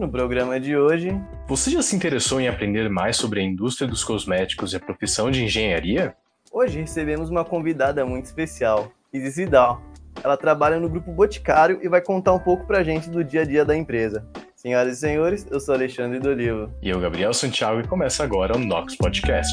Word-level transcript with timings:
no 0.00 0.10
programa 0.10 0.58
de 0.58 0.76
hoje. 0.76 1.10
Você 1.46 1.70
já 1.70 1.82
se 1.82 1.94
interessou 1.94 2.40
em 2.40 2.48
aprender 2.48 2.88
mais 2.88 3.16
sobre 3.16 3.40
a 3.40 3.42
indústria 3.42 3.86
dos 3.86 4.02
cosméticos 4.02 4.72
e 4.72 4.76
a 4.76 4.80
profissão 4.80 5.30
de 5.30 5.44
engenharia? 5.44 6.14
Hoje 6.50 6.80
recebemos 6.80 7.28
uma 7.28 7.44
convidada 7.44 8.04
muito 8.04 8.24
especial, 8.24 8.90
Isis 9.12 9.36
Vidal. 9.36 9.82
Ela 10.24 10.36
trabalha 10.36 10.80
no 10.80 10.88
Grupo 10.88 11.12
Boticário 11.12 11.78
e 11.82 11.88
vai 11.88 12.00
contar 12.00 12.32
um 12.32 12.40
pouco 12.40 12.66
pra 12.66 12.82
gente 12.82 13.10
do 13.10 13.22
dia 13.22 13.42
a 13.42 13.44
dia 13.44 13.64
da 13.64 13.76
empresa. 13.76 14.26
Senhoras 14.56 14.96
e 14.96 15.00
senhores, 15.00 15.46
eu 15.50 15.60
sou 15.60 15.74
Alexandre 15.74 16.18
do 16.18 16.30
Olivo. 16.30 16.70
E 16.82 16.88
eu, 16.88 16.98
Gabriel 16.98 17.32
Santiago, 17.32 17.80
e 17.80 17.86
começa 17.86 18.24
agora 18.24 18.56
o 18.56 18.58
Nox 18.58 18.96
Podcast. 18.96 19.52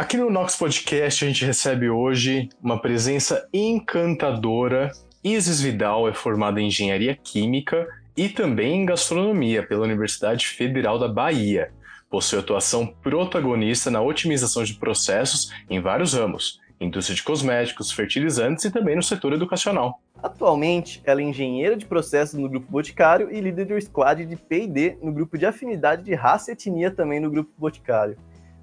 Aqui 0.00 0.16
no 0.16 0.30
Nox 0.30 0.56
Podcast 0.56 1.22
a 1.22 1.28
gente 1.28 1.44
recebe 1.44 1.90
hoje 1.90 2.48
uma 2.62 2.80
presença 2.80 3.46
encantadora. 3.52 4.90
Isis 5.22 5.60
Vidal 5.60 6.08
é 6.08 6.14
formada 6.14 6.58
em 6.58 6.68
Engenharia 6.68 7.14
Química 7.14 7.86
e 8.16 8.26
também 8.26 8.80
em 8.80 8.86
Gastronomia 8.86 9.62
pela 9.62 9.84
Universidade 9.84 10.46
Federal 10.46 10.98
da 10.98 11.06
Bahia. 11.06 11.70
Possui 12.08 12.38
atuação 12.38 12.86
protagonista 12.86 13.90
na 13.90 14.00
otimização 14.00 14.64
de 14.64 14.72
processos 14.72 15.52
em 15.68 15.82
vários 15.82 16.14
ramos, 16.14 16.58
indústria 16.80 17.14
de 17.14 17.22
cosméticos, 17.22 17.92
fertilizantes 17.92 18.64
e 18.64 18.70
também 18.70 18.96
no 18.96 19.02
setor 19.02 19.34
educacional. 19.34 20.00
Atualmente, 20.22 21.02
ela 21.04 21.20
é 21.20 21.24
engenheira 21.24 21.76
de 21.76 21.84
processos 21.84 22.40
no 22.40 22.48
Grupo 22.48 22.72
Boticário 22.72 23.30
e 23.30 23.38
líder 23.38 23.66
do 23.66 23.78
squad 23.78 24.24
de 24.24 24.36
P&D 24.36 24.96
no 25.02 25.12
Grupo 25.12 25.36
de 25.36 25.44
Afinidade 25.44 26.02
de 26.02 26.14
Raça 26.14 26.50
e 26.50 26.54
Etnia 26.54 26.90
também 26.90 27.20
no 27.20 27.30
Grupo 27.30 27.50
Boticário. 27.58 28.16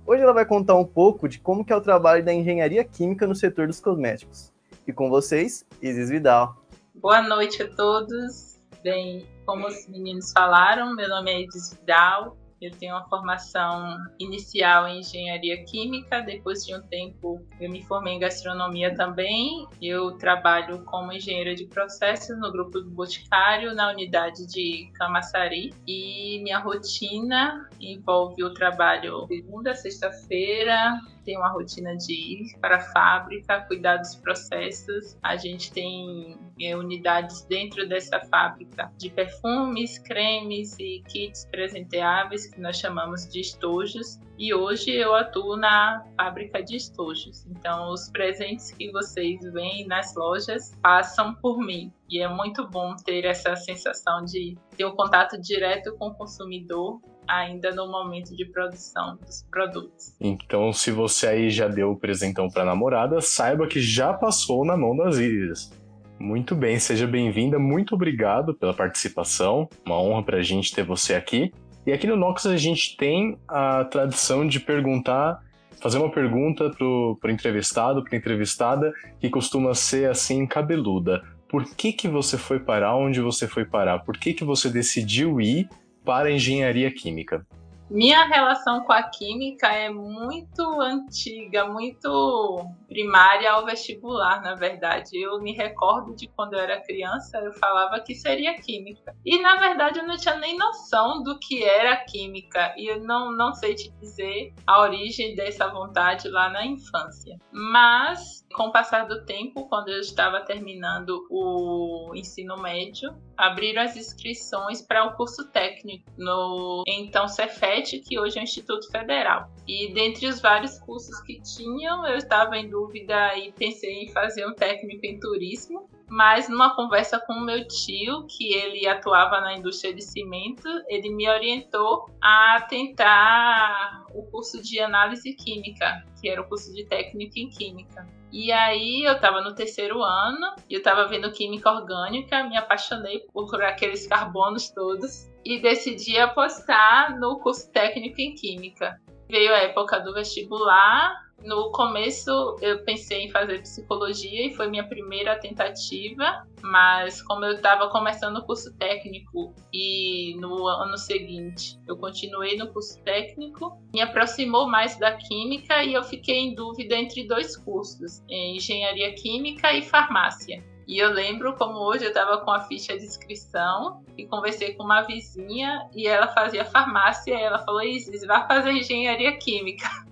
Hoje 0.07 0.23
ela 0.23 0.31
vai 0.31 0.45
contar 0.45 0.75
um 0.75 0.85
pouco 0.85 1.27
de 1.27 1.37
como 1.37 1.65
é 1.67 1.75
o 1.75 1.81
trabalho 1.81 2.23
da 2.23 2.33
engenharia 2.33 2.81
química 2.81 3.27
no 3.27 3.35
setor 3.35 3.67
dos 3.67 3.81
cosméticos. 3.81 4.53
E 4.87 4.93
com 4.93 5.09
vocês, 5.09 5.65
Isis 5.81 6.09
Vidal. 6.09 6.55
Boa 6.95 7.21
noite 7.21 7.61
a 7.61 7.67
todos. 7.75 8.57
Bem, 8.81 9.27
como 9.45 9.67
os 9.67 9.85
meninos 9.89 10.31
falaram, 10.31 10.95
meu 10.95 11.09
nome 11.09 11.29
é 11.29 11.41
Isis 11.41 11.73
Vidal, 11.73 12.37
eu 12.61 12.71
tenho 12.71 12.95
uma 12.95 13.07
formação 13.07 13.97
inicial 14.19 14.87
em 14.87 14.99
engenharia 14.99 15.63
química. 15.65 16.21
Depois 16.21 16.65
de 16.65 16.75
um 16.75 16.81
tempo, 16.81 17.45
eu 17.59 17.69
me 17.69 17.83
formei 17.83 18.13
em 18.13 18.19
gastronomia 18.19 18.95
também. 18.95 19.67
Eu 19.81 20.17
trabalho 20.17 20.83
como 20.85 21.11
engenheira 21.11 21.53
de 21.53 21.65
processos 21.65 22.37
no 22.39 22.51
grupo 22.51 22.79
do 22.79 22.89
Boticário, 22.89 23.75
na 23.75 23.91
unidade 23.91 24.47
de 24.47 24.89
Camaçari. 24.95 25.73
E 25.87 26.41
minha 26.43 26.59
rotina 26.59 27.69
envolve 27.79 28.43
o 28.43 28.53
trabalho 28.53 29.27
segunda, 29.27 29.75
sexta-feira, 29.75 30.99
tem 31.27 31.37
uma 31.37 31.49
rotina 31.49 31.93
de 31.97 32.13
ir 32.13 32.57
para 32.61 32.77
a 32.77 32.79
fábrica, 32.79 33.59
cuidar 33.67 33.97
dos 33.97 34.15
processos. 34.15 35.17
A 35.21 35.35
gente 35.35 35.73
tem 35.73 36.39
é, 36.61 36.73
unidades 36.73 37.45
dentro 37.47 37.85
dessa 37.85 38.21
fábrica 38.21 38.89
de 38.97 39.09
perfumes, 39.09 39.99
cremes 39.99 40.79
e 40.79 41.03
kits 41.09 41.45
presenteáveis 41.51 42.47
que 42.47 42.61
nós 42.61 42.77
chamamos 42.77 43.27
de 43.27 43.41
estojos. 43.41 44.17
E 44.37 44.53
hoje 44.53 44.91
eu 44.91 45.13
atuo 45.13 45.57
na 45.57 46.05
fábrica 46.15 46.63
de 46.63 46.77
estojos. 46.77 47.45
Então, 47.47 47.91
os 47.91 48.09
presentes 48.09 48.71
que 48.71 48.89
vocês 48.91 49.41
veem 49.51 49.85
nas 49.85 50.15
lojas 50.15 50.77
passam 50.81 51.35
por 51.35 51.57
mim. 51.57 51.91
E 52.09 52.21
é 52.21 52.29
muito 52.29 52.65
bom 52.69 52.95
ter 52.95 53.25
essa 53.25 53.53
sensação 53.57 54.23
de 54.23 54.57
ter 54.77 54.85
um 54.85 54.95
contato 54.95 55.37
direto 55.41 55.93
com 55.97 56.07
o 56.07 56.15
consumidor 56.15 57.01
ainda 57.27 57.73
no 57.73 57.91
momento 57.91 58.35
de 58.35 58.45
produção 58.45 59.17
dos 59.17 59.45
produtos. 59.51 60.15
Então, 60.19 60.71
se 60.71 60.91
você 60.91 61.27
aí 61.27 61.49
já 61.49 61.67
deu 61.67 61.91
o 61.91 61.97
presentão 61.97 62.49
para 62.49 62.65
namorada, 62.65 63.21
saiba 63.21 63.67
que 63.67 63.79
já 63.79 64.13
passou 64.13 64.65
na 64.65 64.77
mão 64.77 64.95
das 64.95 65.17
Iris. 65.17 65.71
Muito 66.19 66.55
bem, 66.55 66.79
seja 66.79 67.05
bem-vinda, 67.05 67.59
muito 67.59 67.93
obrigado 67.93 68.53
pela 68.55 68.73
participação, 68.73 69.69
uma 69.85 70.01
honra 70.01 70.23
para 70.23 70.37
a 70.37 70.43
gente 70.43 70.73
ter 70.73 70.83
você 70.83 71.13
aqui. 71.13 71.53
E 71.85 71.91
aqui 71.91 72.07
no 72.07 72.17
Nox 72.17 72.45
a 72.45 72.57
gente 72.57 72.97
tem 72.97 73.37
a 73.47 73.85
tradição 73.85 74.45
de 74.47 74.59
perguntar, 74.59 75.39
fazer 75.79 75.99
uma 75.99 76.11
pergunta 76.11 76.71
pro, 76.71 77.17
pro 77.21 77.31
entrevistado, 77.31 78.03
para 78.03 78.17
entrevistada, 78.17 78.91
que 79.19 79.29
costuma 79.29 79.75
ser 79.75 80.09
assim 80.09 80.45
cabeluda. 80.47 81.23
Por 81.47 81.63
que 81.63 81.93
que 81.93 82.07
você 82.07 82.37
foi 82.37 82.59
parar 82.59 82.95
onde 82.95 83.21
você 83.21 83.47
foi 83.47 83.63
parar? 83.63 83.99
Por 83.99 84.17
que 84.17 84.33
que 84.33 84.43
você 84.43 84.69
decidiu 84.69 85.39
ir 85.39 85.69
para 86.07 86.29
a 86.29 86.31
engenharia 86.31 86.89
química? 86.89 87.45
Minha 87.89 88.25
relação 88.25 88.83
com 88.83 88.91
a 88.91 89.03
química 89.03 89.67
é 89.67 89.89
muito 89.89 90.61
antiga, 90.81 91.65
muito 91.67 92.65
primária 92.87 93.51
ao 93.51 93.65
vestibular, 93.65 94.41
na 94.41 94.55
verdade. 94.55 95.17
Eu 95.17 95.39
me 95.41 95.53
recordo 95.53 96.13
de 96.13 96.27
quando 96.27 96.53
eu 96.53 96.59
era 96.59 96.81
criança, 96.81 97.37
eu 97.39 97.53
falava 97.53 98.01
que 98.01 98.13
seria 98.13 98.55
química. 98.55 99.15
E 99.25 99.41
na 99.41 99.55
verdade 99.55 99.99
eu 99.99 100.07
não 100.07 100.17
tinha 100.17 100.35
nem 100.35 100.57
noção 100.57 101.23
do 101.23 101.39
que 101.39 101.63
era 101.63 101.95
química. 101.95 102.73
E 102.77 102.87
eu 102.87 103.01
não, 103.01 103.31
não 103.31 103.53
sei 103.53 103.73
te 103.73 103.89
dizer 104.01 104.53
a 104.65 104.81
origem 104.81 105.33
dessa 105.33 105.69
vontade 105.69 106.27
lá 106.27 106.49
na 106.49 106.65
infância. 106.65 107.37
Mas, 107.51 108.45
com 108.57 108.69
o 108.69 108.71
passar 108.71 109.07
do 109.07 109.23
tempo, 109.23 109.69
quando 109.69 109.89
eu 109.89 109.99
estava 109.99 110.41
terminando 110.41 111.27
o 111.29 112.11
ensino 112.15 112.57
médio, 112.57 113.15
abriram 113.37 113.83
as 113.83 113.95
inscrições 113.95 114.81
para 114.81 115.05
o 115.05 115.15
curso 115.15 115.47
técnico 115.51 116.09
no 116.17 116.83
então 116.87 117.27
Cefet, 117.27 117.99
que 117.99 118.19
hoje 118.19 118.39
é 118.39 118.41
o 118.41 118.43
Instituto 118.43 118.89
Federal. 118.91 119.51
E 119.67 119.93
dentre 119.93 120.27
os 120.27 120.41
vários 120.41 120.79
cursos 120.79 121.21
que 121.21 121.39
tinham, 121.41 122.05
eu 122.07 122.17
estava 122.17 122.57
em 122.57 122.67
dúvida 122.67 123.37
e 123.37 123.51
pensei 123.51 124.03
em 124.03 124.11
fazer 124.11 124.47
um 124.47 124.55
técnico 124.55 125.05
em 125.05 125.19
turismo, 125.19 125.87
mas 126.09 126.49
numa 126.49 126.75
conversa 126.75 127.19
com 127.19 127.33
o 127.33 127.45
meu 127.45 127.67
tio, 127.67 128.25
que 128.25 128.55
ele 128.55 128.87
atuava 128.87 129.39
na 129.39 129.55
indústria 129.55 129.93
de 129.93 130.01
cimento, 130.01 130.67
ele 130.87 131.09
me 131.09 131.29
orientou 131.29 132.09
a 132.19 132.65
tentar 132.67 134.05
o 134.15 134.23
curso 134.23 134.63
de 134.63 134.79
análise 134.79 135.33
química, 135.35 136.03
que 136.19 136.27
era 136.27 136.41
o 136.41 136.47
curso 136.47 136.73
de 136.73 136.85
técnico 136.85 137.37
em 137.37 137.49
química. 137.49 138.16
E 138.31 138.51
aí 138.51 139.03
eu 139.03 139.13
estava 139.13 139.41
no 139.41 139.55
terceiro 139.55 140.03
ano 140.03 140.55
e 140.69 140.73
eu 140.73 140.79
estava 140.79 141.07
vendo 141.07 141.31
química 141.31 141.71
orgânica, 141.71 142.43
me 142.43 142.57
apaixonei 142.57 143.21
por 143.33 143.63
aqueles 143.63 144.05
carbonos 144.05 144.69
todos 144.69 145.29
e 145.45 145.59
decidi 145.59 146.17
apostar 146.19 147.17
no 147.19 147.39
curso 147.39 147.71
técnico 147.71 148.19
em 148.19 148.35
química. 148.35 148.99
Veio 149.29 149.53
a 149.53 149.59
época 149.59 149.99
do 149.99 150.13
vestibular, 150.13 151.26
no 151.43 151.71
começo 151.71 152.57
eu 152.61 152.83
pensei 152.83 153.25
em 153.25 153.31
fazer 153.31 153.61
psicologia 153.61 154.47
e 154.47 154.55
foi 154.55 154.67
minha 154.69 154.87
primeira 154.87 155.37
tentativa, 155.39 156.45
mas 156.61 157.21
como 157.21 157.45
eu 157.45 157.53
estava 157.53 157.89
começando 157.89 158.37
o 158.37 158.45
curso 158.45 158.75
técnico 158.77 159.53
e 159.71 160.35
no 160.39 160.67
ano 160.67 160.97
seguinte 160.97 161.79
eu 161.87 161.97
continuei 161.97 162.57
no 162.57 162.67
curso 162.73 163.01
técnico, 163.03 163.79
me 163.93 164.01
aproximou 164.01 164.67
mais 164.67 164.97
da 164.97 165.13
química 165.13 165.83
e 165.83 165.93
eu 165.93 166.03
fiquei 166.03 166.37
em 166.37 166.55
dúvida 166.55 166.95
entre 166.95 167.27
dois 167.27 167.55
cursos, 167.55 168.23
engenharia 168.29 169.13
química 169.13 169.71
e 169.73 169.81
farmácia. 169.81 170.63
E 170.87 170.99
eu 170.99 171.11
lembro 171.11 171.53
como 171.57 171.79
hoje 171.79 172.05
eu 172.05 172.09
estava 172.09 172.37
com 172.37 172.49
a 172.49 172.61
ficha 172.61 172.97
de 172.97 173.03
inscrição 173.03 174.01
e 174.17 174.25
conversei 174.25 174.73
com 174.73 174.83
uma 174.83 175.01
vizinha 175.01 175.85
e 175.93 176.07
ela 176.07 176.29
fazia 176.29 176.63
farmácia 176.63 177.33
e 177.33 177.41
ela 177.41 177.59
falou: 177.59 177.83
Isis, 177.83 178.25
vai 178.25 178.47
fazer 178.47 178.71
engenharia 178.71 179.37
química. 179.37 180.06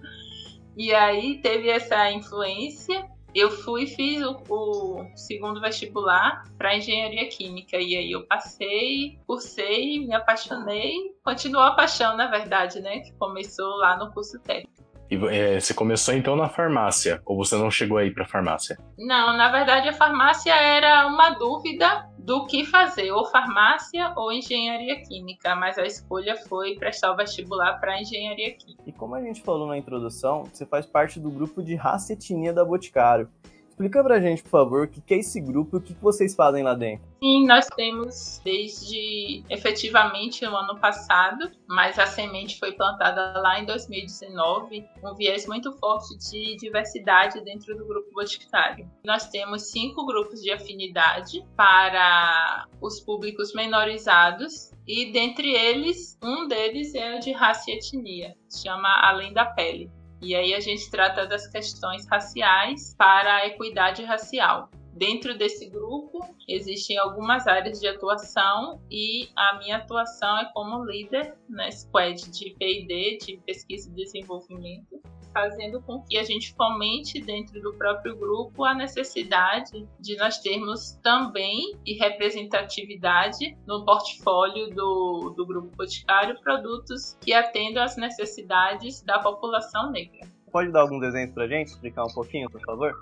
E 0.76 0.94
aí 0.94 1.40
teve 1.42 1.70
essa 1.70 2.12
influência. 2.12 3.08
Eu 3.34 3.52
fui 3.52 3.84
e 3.84 3.88
fiz 3.88 4.24
o, 4.24 4.42
o 4.50 5.06
segundo 5.16 5.60
vestibular 5.60 6.44
para 6.58 6.78
engenharia 6.78 7.28
química. 7.28 7.78
E 7.78 7.96
aí 7.96 8.12
eu 8.12 8.26
passei, 8.26 9.20
cursei, 9.28 10.06
me 10.06 10.14
apaixonei. 10.14 10.94
Continuou 11.24 11.66
a 11.66 11.76
paixão, 11.76 12.16
na 12.16 12.28
verdade, 12.28 12.80
né? 12.80 13.00
Que 13.00 13.12
começou 13.14 13.76
lá 13.78 13.98
no 13.98 14.12
curso 14.14 14.40
técnico. 14.40 14.76
E 15.10 15.16
é, 15.28 15.60
você 15.60 15.74
começou 15.74 16.14
então 16.14 16.36
na 16.36 16.50
farmácia, 16.50 17.22
ou 17.26 17.38
você 17.38 17.56
não 17.56 17.70
chegou 17.70 17.98
aí 17.98 18.12
para 18.12 18.26
farmácia? 18.26 18.78
Não, 18.98 19.38
na 19.38 19.52
verdade 19.52 19.88
a 19.88 19.94
farmácia 19.94 20.54
era 20.54 21.06
uma 21.06 21.32
dúvida 21.32 22.10
do 22.26 22.48
que 22.48 22.66
fazer, 22.66 23.12
ou 23.12 23.24
farmácia 23.26 24.12
ou 24.16 24.32
engenharia 24.32 25.00
química, 25.04 25.56
mas 25.56 25.78
a 25.78 25.86
escolha 25.86 26.36
foi 26.36 26.76
prestar 26.76 27.12
o 27.12 27.16
vestibular 27.16 27.80
para 27.80 28.02
engenharia 28.02 28.52
química. 28.56 28.82
E 28.88 28.92
como 28.92 29.14
a 29.14 29.22
gente 29.22 29.44
falou 29.44 29.68
na 29.68 29.78
introdução, 29.78 30.44
você 30.52 30.66
faz 30.66 30.88
parte 30.88 31.20
do 31.20 31.30
grupo 31.30 31.62
de 31.62 31.76
raça 31.76 32.14
etnia 32.14 32.52
da 32.52 32.66
Boticário. 32.66 33.30
Explica 33.76 34.02
pra 34.02 34.22
gente, 34.22 34.42
por 34.42 34.52
favor, 34.52 34.86
o 34.86 34.88
que 34.88 35.14
é 35.14 35.18
esse 35.18 35.42
grupo 35.42 35.76
e 35.76 35.80
o 35.80 35.82
que 35.82 35.94
vocês 35.96 36.34
fazem 36.34 36.64
lá 36.64 36.74
dentro. 36.74 37.06
Sim, 37.22 37.46
nós 37.46 37.68
temos 37.76 38.40
desde 38.42 39.44
efetivamente 39.50 40.46
o 40.46 40.56
ano 40.56 40.80
passado, 40.80 41.52
mas 41.68 42.00
a 42.00 42.06
semente 42.06 42.58
foi 42.58 42.72
plantada 42.72 43.38
lá 43.42 43.60
em 43.60 43.66
2019, 43.66 44.86
um 45.04 45.14
viés 45.14 45.46
muito 45.46 45.74
forte 45.74 46.18
de 46.18 46.56
diversidade 46.56 47.44
dentro 47.44 47.76
do 47.76 47.86
grupo 47.86 48.10
boticário. 48.14 48.90
Nós 49.04 49.28
temos 49.28 49.64
cinco 49.64 50.06
grupos 50.06 50.42
de 50.42 50.52
afinidade 50.52 51.46
para 51.58 52.68
os 52.80 53.02
públicos 53.02 53.54
menorizados, 53.54 54.72
e 54.88 55.12
dentre 55.12 55.52
eles, 55.52 56.18
um 56.24 56.48
deles 56.48 56.96
é 56.96 57.18
o 57.18 57.20
de 57.20 57.34
raça 57.34 57.70
e 57.70 57.74
etnia, 57.74 58.38
chama 58.50 58.88
Além 59.02 59.34
da 59.34 59.44
Pele. 59.44 59.92
E 60.26 60.34
aí 60.34 60.56
a 60.56 60.60
gente 60.60 60.90
trata 60.90 61.28
das 61.28 61.46
questões 61.46 62.08
raciais 62.08 62.96
para 62.98 63.36
a 63.36 63.46
equidade 63.46 64.04
racial. 64.04 64.72
Dentro 64.92 65.38
desse 65.38 65.70
grupo 65.70 66.18
existem 66.48 66.98
algumas 66.98 67.46
áreas 67.46 67.80
de 67.80 67.88
atuação 67.88 68.82
e 68.90 69.30
a 69.36 69.60
minha 69.60 69.78
atuação 69.78 70.40
é 70.40 70.46
como 70.52 70.84
líder 70.84 71.36
na 71.48 71.70
squad 71.70 72.28
de 72.32 72.56
P&D, 72.58 73.20
de 73.24 73.38
pesquisa 73.46 73.88
e 73.88 73.94
desenvolvimento, 73.94 75.00
fazendo 75.36 75.82
com 75.82 76.02
que 76.02 76.18
a 76.18 76.24
gente 76.24 76.54
fomente 76.54 77.20
dentro 77.20 77.62
do 77.62 77.74
próprio 77.74 78.16
grupo 78.16 78.64
a 78.64 78.74
necessidade 78.74 79.86
de 80.00 80.16
nós 80.16 80.38
termos 80.38 80.94
também 81.04 81.78
e 81.86 81.96
representatividade 81.96 83.58
no 83.68 83.84
portfólio 83.84 84.70
do, 84.70 85.34
do 85.36 85.46
grupo 85.46 85.76
Boticário 85.76 86.40
produtos 86.40 87.18
que 87.20 87.34
atendam 87.34 87.84
às 87.84 87.98
necessidades 87.98 89.02
da 89.04 89.20
população 89.20 89.92
negra. 89.92 90.26
Pode 90.54 90.72
dar 90.72 90.82
algum 90.82 91.00
desenho 91.00 91.34
para 91.34 91.44
a 91.44 91.48
gente, 91.50 91.68
explicar 91.68 92.06
um 92.06 92.14
pouquinho, 92.14 92.50
por 92.50 92.62
favor? 92.62 92.96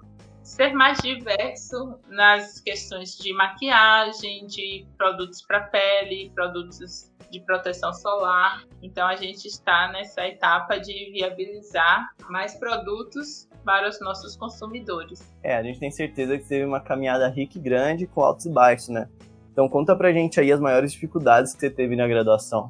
ser 0.44 0.74
mais 0.74 0.97
diverso 0.97 1.97
nas 2.09 2.59
questões 2.59 3.18
de 3.18 3.33
maquiagem, 3.33 4.45
de 4.45 4.85
produtos 4.97 5.41
para 5.41 5.62
pele, 5.62 6.31
produtos 6.35 7.12
de 7.33 7.39
proteção 7.41 7.91
solar. 7.91 8.63
Então 8.81 9.07
a 9.07 9.15
gente 9.15 9.47
está 9.47 9.91
nessa 9.91 10.25
etapa 10.27 10.77
de 10.77 11.12
viabilizar 11.12 12.09
mais 12.30 12.53
produtos 12.56 13.50
para 13.65 13.89
os 13.89 14.00
nossos 14.00 14.35
consumidores. 14.35 15.33
É, 15.41 15.57
a 15.57 15.63
gente 15.63 15.80
tem 15.80 15.89
certeza 15.89 16.38
que 16.38 16.47
teve 16.47 16.63
uma 16.63 16.80
caminhada 16.80 17.27
rica 17.27 17.57
e 17.57 17.62
grande 17.62 18.06
com 18.06 18.21
altos 18.21 18.45
e 18.45 18.50
baixos, 18.51 18.89
né? 18.89 19.09
Então 19.51 19.68
conta 19.68 19.95
pra 19.95 20.12
gente 20.12 20.39
aí 20.39 20.51
as 20.51 20.59
maiores 20.59 20.91
dificuldades 20.91 21.53
que 21.53 21.59
você 21.59 21.69
teve 21.69 21.95
na 21.95 22.07
graduação. 22.07 22.69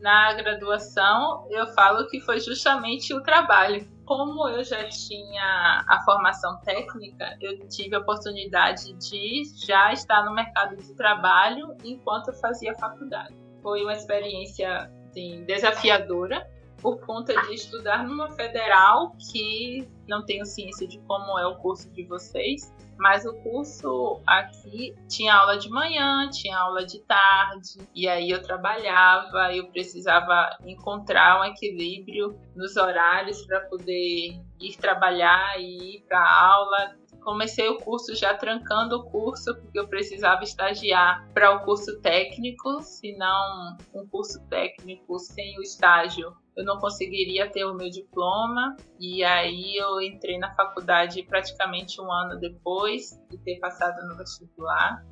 Na 0.00 0.32
graduação, 0.34 1.46
eu 1.50 1.66
falo 1.74 2.08
que 2.08 2.20
foi 2.20 2.40
justamente 2.40 3.14
o 3.14 3.22
trabalho 3.22 3.86
como 4.04 4.48
eu 4.48 4.64
já 4.64 4.84
tinha 4.88 5.84
a 5.88 6.02
formação 6.04 6.60
técnica, 6.60 7.36
eu 7.40 7.66
tive 7.68 7.94
a 7.94 7.98
oportunidade 7.98 8.92
de 8.94 9.44
já 9.66 9.92
estar 9.92 10.24
no 10.24 10.34
mercado 10.34 10.76
de 10.76 10.94
trabalho 10.94 11.74
enquanto 11.84 12.28
eu 12.28 12.34
fazia 12.34 12.74
faculdade. 12.74 13.41
Foi 13.62 13.82
uma 13.82 13.92
experiência 13.92 14.90
assim, 15.08 15.44
desafiadora 15.44 16.46
por 16.82 16.98
conta 17.06 17.40
de 17.42 17.54
estudar 17.54 18.04
numa 18.04 18.28
federal 18.30 19.12
que 19.30 19.88
não 20.08 20.24
tenho 20.24 20.44
ciência 20.44 20.86
de 20.86 20.98
como 21.00 21.38
é 21.38 21.46
o 21.46 21.54
curso 21.56 21.88
de 21.92 22.02
vocês, 22.04 22.74
mas 22.98 23.24
o 23.24 23.34
curso 23.34 24.20
aqui 24.26 24.94
tinha 25.08 25.32
aula 25.34 25.56
de 25.56 25.70
manhã, 25.70 26.28
tinha 26.30 26.58
aula 26.58 26.84
de 26.84 26.98
tarde, 27.00 27.88
e 27.94 28.08
aí 28.08 28.30
eu 28.30 28.42
trabalhava, 28.42 29.54
eu 29.54 29.68
precisava 29.68 30.56
encontrar 30.66 31.40
um 31.40 31.44
equilíbrio 31.44 32.36
nos 32.54 32.76
horários 32.76 33.46
para 33.46 33.60
poder 33.60 34.40
ir 34.60 34.76
trabalhar 34.76 35.60
e 35.60 35.96
ir 35.96 36.04
para 36.08 36.20
aula. 36.20 36.96
Comecei 37.24 37.68
o 37.68 37.78
curso 37.78 38.14
já 38.14 38.34
trancando 38.34 38.96
o 38.96 39.04
curso, 39.04 39.54
porque 39.56 39.78
eu 39.78 39.86
precisava 39.86 40.42
estagiar 40.42 41.28
para 41.32 41.54
o 41.54 41.64
curso 41.64 42.00
técnico, 42.00 42.80
senão 42.82 43.76
um 43.94 44.06
curso 44.06 44.40
técnico 44.48 45.18
sem 45.18 45.58
o 45.58 45.62
estágio 45.62 46.36
eu 46.56 46.64
não 46.64 46.78
conseguiria 46.78 47.50
ter 47.50 47.64
o 47.64 47.74
meu 47.74 47.88
diploma 47.88 48.76
e 49.00 49.24
aí 49.24 49.76
eu 49.76 50.00
entrei 50.00 50.38
na 50.38 50.54
faculdade 50.54 51.22
praticamente 51.22 52.00
um 52.00 52.12
ano 52.12 52.38
depois 52.38 53.18
de 53.30 53.38
ter 53.38 53.58
passado 53.58 54.06
no 54.06 54.16
vestibular. 54.16 55.04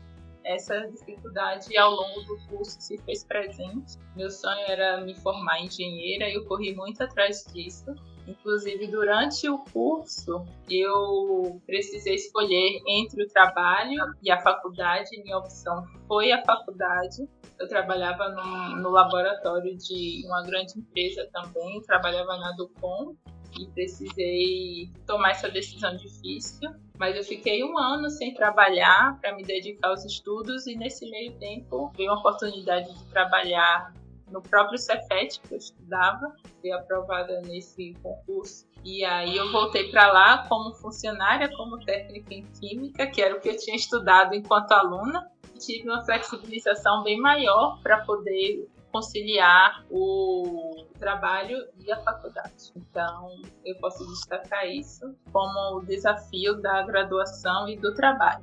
Essa 0.45 0.87
dificuldade 0.89 1.77
ao 1.79 1.93
longo 1.93 2.21
do 2.23 2.39
curso 2.49 2.81
se 2.81 2.99
fez 2.99 3.25
presente. 3.25 3.99
Meu 4.15 4.31
sonho 4.31 4.65
era 4.69 5.01
me 5.01 5.15
formar 5.21 5.61
engenheira 5.61 6.29
e 6.29 6.35
eu 6.35 6.45
corri 6.47 6.75
muito 6.75 7.03
atrás 7.03 7.45
disso. 7.53 7.95
Inclusive, 8.27 8.87
durante 8.87 9.49
o 9.49 9.59
curso, 9.59 10.45
eu 10.69 11.61
precisei 11.67 12.15
escolher 12.15 12.81
entre 12.87 13.25
o 13.25 13.29
trabalho 13.29 14.15
e 14.23 14.31
a 14.31 14.41
faculdade. 14.41 15.21
Minha 15.23 15.39
opção 15.39 15.85
foi 16.07 16.33
a 16.33 16.43
faculdade. 16.45 17.29
Eu 17.59 17.69
trabalhava 17.69 18.29
no, 18.31 18.77
no 18.77 18.91
laboratório 18.91 19.77
de 19.77 20.23
uma 20.27 20.43
grande 20.43 20.79
empresa 20.79 21.29
também, 21.33 21.81
trabalhava 21.83 22.37
na 22.39 22.53
Ducom 22.53 23.15
e 23.59 23.67
precisei 23.67 24.91
tomar 25.07 25.33
essa 25.33 25.49
decisão 25.49 25.97
difícil. 25.97 26.71
Mas 26.99 27.17
eu 27.17 27.25
fiquei 27.25 27.65
um 27.65 27.79
ano 27.79 28.11
sem 28.11 28.35
trabalhar 28.35 29.19
para 29.21 29.35
me 29.35 29.43
dedicar 29.43 29.89
aos 29.89 30.05
estudos 30.05 30.67
e 30.67 30.77
nesse 30.77 31.09
meio 31.11 31.33
tempo 31.39 31.91
veio 31.97 32.11
uma 32.11 32.21
oportunidade 32.21 32.93
de 32.93 33.05
trabalhar 33.07 33.93
no 34.31 34.41
próprio 34.41 34.79
Cefet 34.79 35.41
que 35.41 35.55
eu 35.55 35.59
estudava, 35.59 36.35
fui 36.61 36.73
aprovada 36.73 37.41
nesse 37.43 37.95
concurso. 38.03 38.67
E 38.85 39.05
aí 39.05 39.37
eu 39.37 39.51
voltei 39.53 39.91
para 39.91 40.11
lá 40.11 40.47
como 40.49 40.73
funcionária, 40.75 41.51
como 41.57 41.85
técnica 41.85 42.35
em 42.35 42.47
química, 42.59 43.07
que 43.07 43.21
era 43.21 43.37
o 43.37 43.41
que 43.41 43.49
eu 43.49 43.57
tinha 43.57 43.77
estudado 43.77 44.35
enquanto 44.35 44.73
aluna. 44.73 45.31
Tive 45.59 45.91
uma 45.91 46.03
flexibilização 46.05 47.03
bem 47.03 47.21
maior 47.21 47.79
para 47.83 47.99
poder 48.05 48.67
conciliar 48.91 49.85
o 49.91 50.85
trabalho 50.99 51.57
e 51.79 51.93
a 51.93 51.97
faculdade. 51.99 52.73
Então, 52.75 53.29
eu 53.65 53.77
posso 53.77 54.07
destacar 54.07 54.67
isso 54.67 55.15
como 55.33 55.79
o 55.79 55.85
desafio 55.85 56.61
da 56.61 56.83
graduação 56.83 57.69
e 57.69 57.77
do 57.77 57.95
trabalho. 57.95 58.43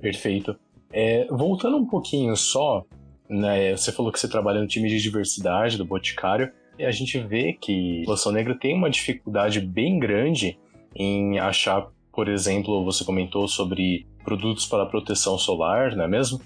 Perfeito. 0.00 0.58
É, 0.90 1.26
voltando 1.26 1.76
um 1.76 1.86
pouquinho 1.86 2.36
só 2.36 2.84
né? 3.28 3.76
Você 3.76 3.92
falou 3.92 4.12
que 4.12 4.20
você 4.20 4.28
trabalha 4.28 4.60
no 4.60 4.66
time 4.66 4.88
de 4.88 5.00
diversidade 5.00 5.76
do 5.76 5.84
Boticário. 5.84 6.50
E 6.78 6.84
a 6.84 6.90
gente 6.90 7.18
vê 7.18 7.54
que 7.54 7.98
a 7.98 8.00
população 8.00 8.32
negra 8.32 8.54
tem 8.54 8.74
uma 8.74 8.90
dificuldade 8.90 9.60
bem 9.60 9.98
grande 9.98 10.58
em 10.94 11.38
achar, 11.38 11.86
por 12.12 12.28
exemplo, 12.28 12.84
você 12.84 13.04
comentou 13.04 13.48
sobre 13.48 14.06
produtos 14.24 14.66
para 14.66 14.86
proteção 14.86 15.38
solar, 15.38 15.96
não 15.96 16.04
é 16.04 16.08
mesmo? 16.08 16.40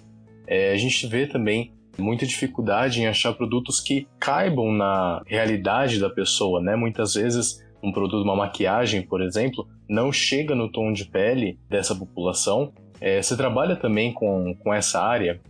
É, 0.46 0.72
a 0.72 0.76
gente 0.76 1.06
vê 1.06 1.26
também 1.26 1.72
muita 1.99 2.26
dificuldade 2.26 3.00
em 3.00 3.06
achar 3.06 3.32
produtos 3.32 3.80
que 3.80 4.06
caibam 4.18 4.72
na 4.72 5.22
realidade 5.26 5.99
da 5.99 6.10
pessoa, 6.10 6.60
né? 6.60 6.76
Muitas 6.76 7.14
vezes 7.14 7.64
um 7.82 7.92
produto, 7.92 8.22
uma 8.22 8.37
maquiagem, 8.37 9.02
por 9.02 9.22
exemplo, 9.22 9.66
não 9.88 10.12
chega 10.12 10.54
no 10.54 10.70
tom 10.70 10.92
de 10.92 11.04
pele 11.06 11.58
dessa 11.68 11.94
população. 11.94 12.72
É, 13.00 13.20
você 13.22 13.37
trabalha 13.37 13.76
também 13.76 14.12
com, 14.12 14.54
com 14.56 14.72
essa 14.75 15.00
área? 15.00 15.40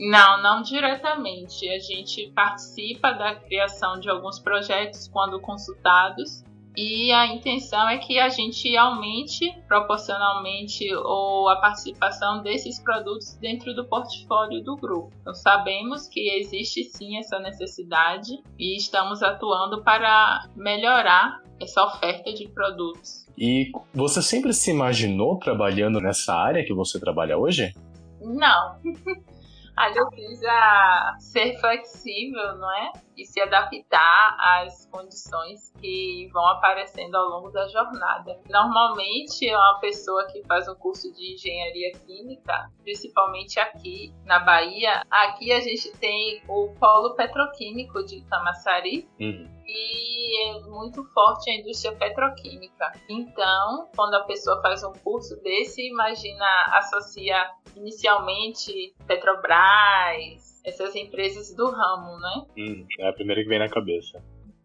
Não, 0.00 0.42
não 0.42 0.62
diretamente. 0.62 1.68
A 1.68 1.78
gente 1.78 2.32
participa 2.34 3.12
da 3.12 3.34
criação 3.34 4.00
de 4.00 4.08
alguns 4.08 4.38
projetos 4.38 5.06
quando 5.06 5.38
consultados 5.38 6.42
e 6.76 7.12
a 7.12 7.26
intenção 7.26 7.88
é 7.88 7.98
que 7.98 8.18
a 8.18 8.28
gente 8.28 8.74
aumente 8.76 9.52
proporcionalmente 9.66 10.86
ou 10.94 11.48
a 11.48 11.56
participação 11.56 12.42
desses 12.42 12.80
produtos 12.80 13.34
dentro 13.34 13.74
do 13.74 13.84
portfólio 13.84 14.62
do 14.62 14.76
grupo. 14.76 15.12
Então, 15.20 15.34
sabemos 15.34 16.08
que 16.08 16.30
existe 16.38 16.84
sim 16.84 17.18
essa 17.18 17.38
necessidade 17.38 18.40
e 18.58 18.76
estamos 18.76 19.22
atuando 19.22 19.82
para 19.82 20.48
melhorar 20.56 21.42
essa 21.60 21.84
oferta 21.84 22.32
de 22.32 22.48
produtos. 22.48 23.26
E 23.36 23.70
você 23.92 24.22
sempre 24.22 24.54
se 24.54 24.70
imaginou 24.70 25.38
trabalhando 25.38 26.00
nessa 26.00 26.34
área 26.34 26.64
que 26.64 26.72
você 26.72 26.98
trabalha 26.98 27.36
hoje? 27.36 27.74
Não. 28.20 28.76
Ali 29.76 29.98
precisa 30.10 31.16
ser 31.18 31.58
flexível, 31.58 32.56
não 32.56 32.70
é? 32.72 32.92
E 33.16 33.24
se 33.24 33.40
adaptar 33.40 34.36
às 34.38 34.86
condições 34.86 35.72
que 35.80 36.28
vão 36.32 36.46
aparecendo 36.46 37.14
ao 37.14 37.28
longo 37.28 37.50
da 37.50 37.66
jornada. 37.68 38.40
Normalmente, 38.48 39.48
uma 39.50 39.78
pessoa 39.80 40.26
que 40.26 40.42
faz 40.44 40.68
um 40.68 40.74
curso 40.74 41.12
de 41.12 41.34
engenharia 41.34 41.92
química, 42.06 42.70
principalmente 42.82 43.58
aqui 43.58 44.12
na 44.24 44.38
Bahia, 44.38 45.02
aqui 45.10 45.52
a 45.52 45.60
gente 45.60 45.92
tem 45.98 46.42
o 46.48 46.74
polo 46.78 47.14
petroquímico 47.14 48.04
de 48.04 48.22
Camaçari. 48.22 49.08
Uhum. 49.20 49.59
E 49.72 50.50
é 50.50 50.60
muito 50.60 51.04
forte 51.12 51.50
a 51.50 51.54
indústria 51.54 51.94
petroquímica. 51.96 52.92
Então, 53.08 53.88
quando 53.94 54.14
a 54.14 54.24
pessoa 54.24 54.60
faz 54.60 54.82
um 54.82 54.92
curso 54.92 55.40
desse, 55.42 55.88
imagina, 55.88 56.46
associa 56.72 57.50
inicialmente 57.76 58.94
Petrobras, 59.06 60.60
essas 60.64 60.94
empresas 60.94 61.54
do 61.54 61.70
ramo, 61.70 62.18
né? 62.18 62.46
Hum, 62.58 62.86
é 62.98 63.08
a 63.08 63.12
primeira 63.12 63.42
que 63.42 63.48
vem 63.48 63.58
na 63.58 63.68
cabeça. 63.68 64.22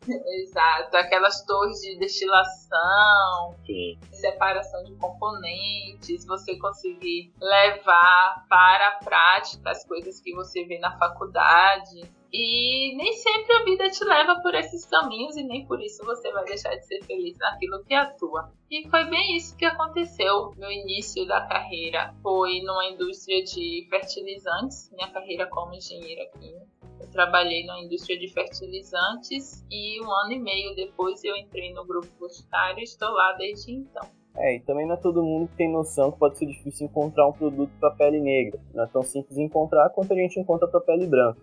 Exato, 0.44 0.96
aquelas 0.98 1.44
torres 1.46 1.82
de 1.82 1.98
destilação, 1.98 3.56
Sim. 3.66 3.98
separação 4.12 4.84
de 4.84 4.94
componentes, 4.96 6.26
você 6.26 6.58
conseguir 6.58 7.34
levar 7.40 8.46
para 8.48 8.88
a 8.90 9.04
prática 9.04 9.72
as 9.72 9.86
coisas 9.86 10.20
que 10.22 10.34
você 10.34 10.64
vê 10.66 10.80
na 10.80 10.98
faculdade. 10.98 12.02
E 12.38 12.94
nem 12.98 13.14
sempre 13.14 13.54
a 13.54 13.64
vida 13.64 13.90
te 13.90 14.04
leva 14.04 14.42
por 14.42 14.54
esses 14.56 14.86
caminhos 14.86 15.38
e 15.38 15.44
nem 15.44 15.66
por 15.66 15.82
isso 15.82 16.04
você 16.04 16.30
vai 16.34 16.44
deixar 16.44 16.76
de 16.76 16.86
ser 16.86 17.02
feliz 17.06 17.38
naquilo 17.38 17.82
que 17.86 17.94
atua. 17.94 18.52
E 18.70 18.86
foi 18.90 19.06
bem 19.06 19.38
isso 19.38 19.56
que 19.56 19.64
aconteceu 19.64 20.52
no 20.58 20.70
início 20.70 21.26
da 21.26 21.48
carreira. 21.48 22.14
Foi 22.22 22.60
numa 22.60 22.90
indústria 22.90 23.42
de 23.42 23.88
fertilizantes, 23.90 24.92
minha 24.92 25.10
carreira 25.12 25.48
como 25.48 25.76
engenheira 25.76 26.30
química. 26.38 26.68
Eu 27.00 27.10
trabalhei 27.10 27.66
na 27.66 27.80
indústria 27.80 28.20
de 28.20 28.28
fertilizantes 28.28 29.66
e 29.72 30.02
um 30.02 30.12
ano 30.12 30.34
e 30.34 30.40
meio 30.40 30.76
depois 30.76 31.24
eu 31.24 31.38
entrei 31.38 31.72
no 31.72 31.86
grupo 31.86 32.10
Boticário 32.20 32.80
e 32.80 32.84
estou 32.84 33.12
lá 33.12 33.32
desde 33.38 33.72
então. 33.72 34.04
É, 34.36 34.58
e 34.58 34.60
também 34.60 34.86
não 34.86 34.96
é 34.96 34.98
todo 34.98 35.24
mundo 35.24 35.48
que 35.48 35.56
tem 35.56 35.72
noção 35.72 36.12
que 36.12 36.20
pode 36.20 36.38
ser 36.38 36.48
difícil 36.48 36.88
encontrar 36.88 37.30
um 37.30 37.32
produto 37.32 37.72
para 37.80 37.92
pele 37.92 38.20
negra. 38.20 38.60
Não 38.74 38.84
é 38.84 38.88
tão 38.88 39.04
simples 39.04 39.38
encontrar 39.38 39.90
quanto 39.92 40.12
a 40.12 40.18
gente 40.18 40.38
encontra 40.38 40.68
para 40.68 40.82
pele 40.82 41.08
branca. 41.08 41.40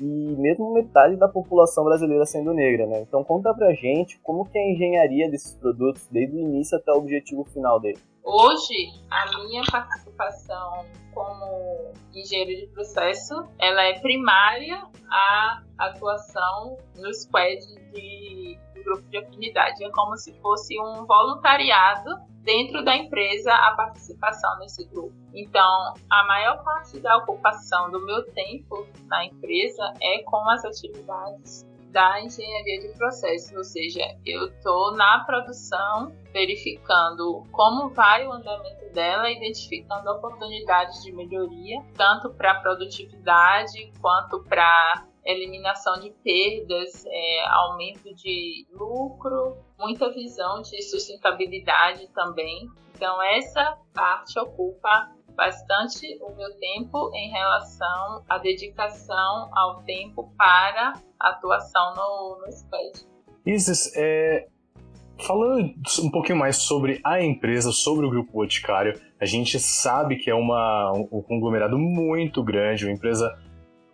E 0.00 0.04
mesmo 0.04 0.72
metade 0.72 1.16
da 1.16 1.28
população 1.28 1.84
brasileira 1.84 2.24
sendo 2.24 2.52
negra, 2.54 2.86
né? 2.86 3.00
Então 3.00 3.24
conta 3.24 3.52
pra 3.52 3.72
gente 3.72 4.18
como 4.20 4.44
que 4.44 4.58
é 4.58 4.62
a 4.62 4.72
engenharia 4.72 5.30
desses 5.30 5.54
produtos 5.54 6.06
desde 6.08 6.36
o 6.36 6.40
início 6.40 6.78
até 6.78 6.92
o 6.92 6.98
objetivo 6.98 7.44
final 7.44 7.80
dele. 7.80 7.98
Hoje, 8.24 8.92
a 9.10 9.38
minha 9.38 9.62
participação 9.70 10.84
como 11.14 11.92
engenheiro 12.14 12.60
de 12.60 12.72
processo, 12.72 13.34
ela 13.58 13.82
é 13.82 13.98
primária 14.00 14.86
à 15.10 15.62
atuação 15.78 16.76
no 16.96 17.12
squad 17.14 17.58
de, 17.92 18.58
do 18.78 18.84
grupo 18.84 19.08
de 19.10 19.18
afinidade. 19.18 19.84
É 19.84 19.90
como 19.90 20.16
se 20.16 20.32
fosse 20.40 20.78
um 20.80 21.04
voluntariado 21.04 22.16
dentro 22.42 22.82
da 22.82 22.96
empresa 22.96 23.52
a 23.52 23.74
participação 23.74 24.58
nesse 24.58 24.84
grupo. 24.86 25.14
Então, 25.34 25.94
a 26.10 26.26
maior 26.26 26.64
parte 26.64 26.98
da 27.00 27.16
ocupação 27.18 27.90
do 27.90 28.04
meu 28.04 28.24
tempo 28.32 28.86
na 29.06 29.26
empresa 29.26 29.92
é 30.00 30.22
com 30.22 30.48
as 30.48 30.64
atividades 30.64 31.66
da 31.90 32.20
engenharia 32.20 32.80
de 32.80 32.88
processos, 32.96 33.56
ou 33.56 33.64
seja, 33.64 34.00
eu 34.24 34.46
estou 34.46 34.94
na 34.94 35.24
produção 35.24 36.12
verificando 36.32 37.44
como 37.50 37.88
vai 37.88 38.26
o 38.26 38.32
andamento 38.32 38.92
dela, 38.92 39.30
identificando 39.30 40.10
oportunidades 40.10 41.02
de 41.02 41.12
melhoria, 41.12 41.82
tanto 41.94 42.30
para 42.30 42.60
produtividade 42.60 43.90
quanto 44.00 44.42
para 44.44 45.07
eliminação 45.24 46.00
de 46.00 46.10
perdas, 46.22 47.04
é, 47.06 47.44
aumento 47.48 48.14
de 48.14 48.66
lucro, 48.72 49.56
muita 49.78 50.10
visão 50.12 50.62
de 50.62 50.82
sustentabilidade 50.82 52.08
também. 52.14 52.68
Então, 52.94 53.22
essa 53.22 53.78
parte 53.94 54.38
ocupa 54.38 55.10
bastante 55.34 56.18
o 56.20 56.34
meu 56.34 56.52
tempo 56.58 57.10
em 57.14 57.30
relação 57.30 58.24
à 58.28 58.38
dedicação 58.38 59.48
ao 59.54 59.82
tempo 59.84 60.32
para 60.36 60.94
atuação 61.18 61.94
no, 61.94 62.38
no 62.40 62.52
SPED. 62.52 63.06
Isis, 63.46 63.96
é, 63.96 64.48
falando 65.26 65.74
um 66.02 66.10
pouquinho 66.10 66.38
mais 66.38 66.56
sobre 66.56 67.00
a 67.04 67.22
empresa, 67.22 67.70
sobre 67.70 68.04
o 68.04 68.10
Grupo 68.10 68.32
Boticário, 68.32 69.00
a 69.20 69.24
gente 69.24 69.58
sabe 69.60 70.16
que 70.16 70.28
é 70.28 70.34
uma, 70.34 70.92
um 70.92 71.22
conglomerado 71.22 71.78
muito 71.78 72.42
grande, 72.42 72.84
uma 72.84 72.92
empresa 72.92 73.28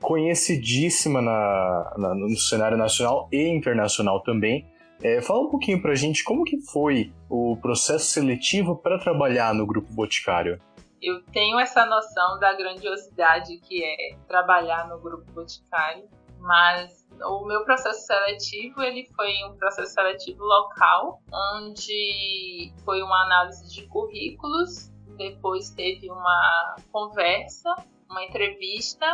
conhecidíssima 0.05 1.23
na, 1.23 1.95
na, 1.97 2.15
no 2.15 2.37
cenário 2.37 2.77
nacional 2.77 3.29
e 3.33 3.49
internacional 3.49 4.23
também. 4.23 4.67
É, 5.03 5.21
fala 5.21 5.41
um 5.41 5.51
pouquinho 5.51 5.83
para 5.83 5.93
a 5.93 5.97
gente 5.97 6.23
como 6.23 6.45
que 6.45 6.61
foi 6.61 7.13
o 7.29 7.57
processo 7.61 8.07
seletivo 8.07 8.77
para 8.77 8.99
trabalhar 8.99 9.53
no 9.55 9.67
Grupo 9.67 9.93
Boticário 9.93 10.61
eu 11.05 11.23
tenho 11.25 11.59
essa 11.61 11.85
noção 11.85 12.39
da 12.39 12.55
grandiosidade 12.55 13.59
que 13.59 13.85
é 13.85 14.17
trabalhar 14.27 14.89
no 14.89 14.99
grupo 14.99 15.31
Boticário, 15.33 16.09
mas 16.39 17.07
o 17.23 17.45
meu 17.45 17.63
processo 17.63 18.07
seletivo 18.07 18.81
ele 18.83 19.07
foi 19.15 19.35
um 19.45 19.55
processo 19.59 19.93
seletivo 19.93 20.43
local, 20.43 21.21
onde 21.31 22.73
foi 22.87 23.03
uma 23.03 23.23
análise 23.27 23.69
de 23.69 23.87
currículos, 23.87 24.91
depois 25.19 25.71
teve 25.71 26.11
uma 26.11 26.77
conversa, 26.91 27.75
uma 28.09 28.25
entrevista 28.25 29.07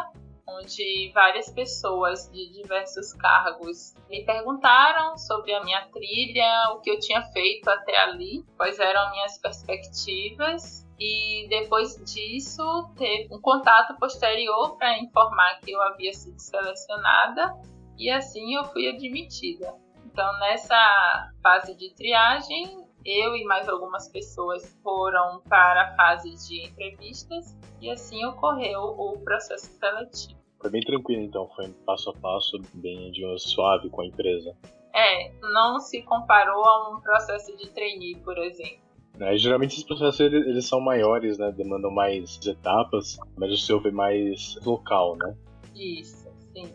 onde 0.58 1.10
várias 1.14 1.50
pessoas 1.50 2.30
de 2.32 2.52
diversos 2.52 3.12
cargos 3.14 3.94
me 4.08 4.24
perguntaram 4.24 5.16
sobre 5.16 5.52
a 5.54 5.62
minha 5.62 5.86
trilha, 5.88 6.72
o 6.74 6.80
que 6.80 6.90
eu 6.90 6.98
tinha 6.98 7.22
feito 7.32 7.68
até 7.68 7.98
ali, 8.00 8.44
quais 8.56 8.78
eram 8.78 9.10
minhas 9.10 9.38
perspectivas 9.38 10.86
e 10.98 11.46
depois 11.48 11.96
disso 12.04 12.92
teve 12.96 13.34
um 13.34 13.40
contato 13.40 13.98
posterior 13.98 14.76
para 14.76 14.98
informar 14.98 15.58
que 15.60 15.70
eu 15.70 15.80
havia 15.80 16.12
sido 16.12 16.38
selecionada 16.38 17.54
e 17.98 18.10
assim 18.10 18.54
eu 18.54 18.64
fui 18.66 18.88
admitida. 18.88 19.74
Então 20.04 20.30
nessa 20.40 21.32
fase 21.42 21.74
de 21.74 21.94
triagem 21.94 22.80
eu 23.04 23.34
e 23.34 23.44
mais 23.44 23.68
algumas 23.68 24.08
pessoas 24.08 24.76
foram 24.82 25.40
para 25.48 25.84
a 25.84 25.96
fase 25.96 26.30
de 26.46 26.66
entrevistas 26.66 27.56
e 27.80 27.90
assim 27.90 28.24
ocorreu 28.26 28.82
o 28.82 29.18
processo 29.20 29.66
seletivo. 29.78 30.39
Foi 30.60 30.70
bem 30.70 30.82
tranquilo 30.82 31.22
então, 31.22 31.48
foi 31.56 31.68
passo 31.86 32.10
a 32.10 32.12
passo, 32.12 32.60
bem 32.74 33.10
de 33.10 33.24
uma 33.24 33.38
suave 33.38 33.88
com 33.88 34.02
a 34.02 34.06
empresa. 34.06 34.54
É, 34.94 35.32
não 35.40 35.80
se 35.80 36.02
comparou 36.02 36.64
a 36.64 36.90
um 36.90 37.00
processo 37.00 37.56
de 37.56 37.70
trainee, 37.70 38.16
por 38.16 38.36
exemplo. 38.36 38.90
Né? 39.16 39.36
Geralmente 39.36 39.72
esses 39.72 39.84
processos 39.84 40.20
eles, 40.20 40.46
eles, 40.46 40.66
são 40.66 40.80
maiores, 40.80 41.38
né? 41.38 41.52
Demandam 41.52 41.90
mais 41.90 42.38
etapas, 42.46 43.18
mas 43.36 43.52
o 43.52 43.56
seu 43.56 43.80
é 43.86 43.90
mais 43.90 44.58
local, 44.64 45.16
né? 45.16 45.34
Isso, 45.74 46.28
sim. 46.52 46.70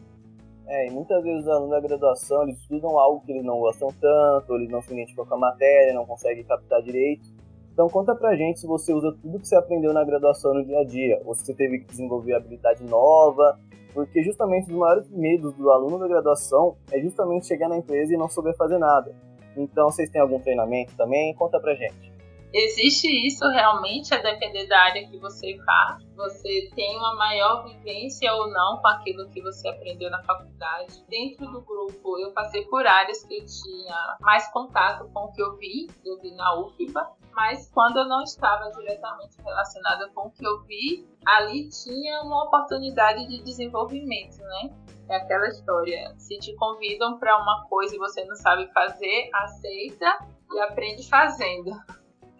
É, 0.67 0.87
e 0.87 0.91
muitas 0.91 1.23
vezes 1.23 1.43
os 1.43 1.47
alunos 1.47 1.69
da 1.69 1.79
graduação 1.79 2.43
eles 2.43 2.59
estudam 2.59 2.97
algo 2.97 3.23
que 3.23 3.31
eles 3.31 3.43
não 3.43 3.59
gostam 3.59 3.89
tanto, 4.01 4.55
eles 4.55 4.69
não 4.69 4.81
se 4.81 4.93
identificam 4.93 5.25
com 5.25 5.35
a 5.35 5.39
matéria, 5.39 5.93
não 5.93 6.05
conseguem 6.05 6.43
captar 6.43 6.81
direito. 6.81 7.34
Então 7.75 7.89
conta 7.89 8.15
pra 8.15 8.37
gente 8.37 8.61
se 8.61 8.65
você 8.65 8.93
usa 8.93 9.11
tudo 9.21 9.37
que 9.37 9.45
você 9.45 9.53
aprendeu 9.53 9.91
na 9.91 10.01
graduação 10.05 10.53
no 10.53 10.63
dia 10.63 10.79
a 10.79 10.85
dia, 10.85 11.21
ou 11.25 11.35
se 11.35 11.45
você 11.45 11.53
teve 11.53 11.79
que 11.79 11.87
desenvolver 11.87 12.33
habilidade 12.33 12.81
nova, 12.85 13.59
porque 13.93 14.23
justamente 14.23 14.67
um 14.67 14.69
dos 14.69 14.77
maiores 14.77 15.09
medos 15.11 15.53
do 15.55 15.69
aluno 15.69 15.99
da 15.99 16.07
graduação 16.07 16.77
é 16.89 17.01
justamente 17.01 17.45
chegar 17.45 17.67
na 17.67 17.75
empresa 17.75 18.13
e 18.13 18.17
não 18.17 18.29
saber 18.29 18.55
fazer 18.55 18.77
nada. 18.77 19.13
Então 19.57 19.91
vocês 19.91 20.09
têm 20.09 20.21
algum 20.21 20.39
treinamento 20.39 20.95
também? 20.95 21.35
Conta 21.35 21.59
pra 21.59 21.75
gente. 21.75 22.14
Existe 22.53 23.07
isso 23.27 23.45
realmente 23.49 24.13
a 24.13 24.21
depender 24.21 24.65
da 24.67 24.79
área 24.79 25.07
que 25.07 25.17
você 25.17 25.57
vá. 25.57 25.97
Você 26.15 26.71
tem 26.73 26.95
uma 26.97 27.15
maior 27.15 27.65
vivência 27.65 28.33
ou 28.33 28.49
não 28.49 28.77
com 28.77 28.87
aquilo 28.87 29.29
que 29.29 29.41
você 29.41 29.67
aprendeu 29.67 30.09
na 30.09 30.23
faculdade. 30.23 31.03
Dentro 31.09 31.45
do 31.51 31.61
grupo, 31.61 32.17
eu 32.17 32.31
passei 32.31 32.63
por 32.65 32.87
áreas 32.87 33.23
que 33.23 33.35
eu 33.35 33.45
tinha 33.45 34.17
mais 34.21 34.47
contato 34.51 35.09
com 35.13 35.25
o 35.25 35.31
que 35.33 35.41
eu 35.41 35.57
vi, 35.57 35.87
eu 36.05 36.17
vi 36.21 36.31
na 36.31 36.57
UFBA, 36.59 37.05
mas 37.33 37.69
quando 37.73 37.97
eu 37.97 38.05
não 38.05 38.23
estava 38.23 38.71
diretamente 38.71 39.35
relacionada 39.43 40.09
com 40.15 40.27
o 40.27 40.31
que 40.31 40.47
eu 40.47 40.63
vi, 40.63 41.05
ali 41.25 41.67
tinha 41.67 42.21
uma 42.21 42.45
oportunidade 42.45 43.27
de 43.27 43.43
desenvolvimento, 43.43 44.37
né? 44.37 44.73
É 45.09 45.17
aquela 45.17 45.47
história. 45.49 46.15
Se 46.17 46.39
te 46.39 46.55
convidam 46.55 47.19
para 47.19 47.37
uma 47.37 47.65
coisa 47.67 47.95
e 47.95 47.99
você 47.99 48.23
não 48.23 48.35
sabe 48.35 48.71
fazer, 48.73 49.29
aceita 49.33 50.17
e 50.53 50.59
aprende 50.61 51.07
fazendo. 51.09 51.71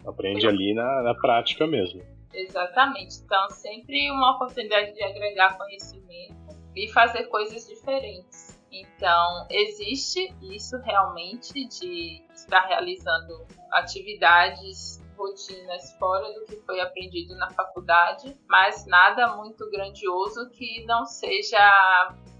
Aprende 0.06 0.46
ali 0.46 0.74
na, 0.74 1.02
na 1.02 1.14
prática 1.14 1.66
mesmo. 1.66 2.02
Exatamente. 2.32 3.20
Então, 3.24 3.50
sempre 3.50 4.10
uma 4.10 4.36
oportunidade 4.36 4.94
de 4.94 5.02
agregar 5.02 5.56
conhecimento 5.56 6.36
e 6.74 6.88
fazer 6.92 7.24
coisas 7.24 7.66
diferentes. 7.66 8.56
Então, 8.70 9.46
existe 9.50 10.34
isso 10.42 10.76
realmente 10.78 11.66
de 11.68 12.22
estar 12.34 12.60
realizando 12.66 13.46
atividades, 13.72 15.02
rotinas 15.16 15.92
fora 15.98 16.30
do 16.34 16.44
que 16.44 16.56
foi 16.56 16.78
aprendido 16.80 17.34
na 17.36 17.48
faculdade, 17.50 18.36
mas 18.46 18.86
nada 18.86 19.34
muito 19.36 19.68
grandioso 19.70 20.50
que 20.50 20.84
não 20.84 21.06
seja 21.06 21.58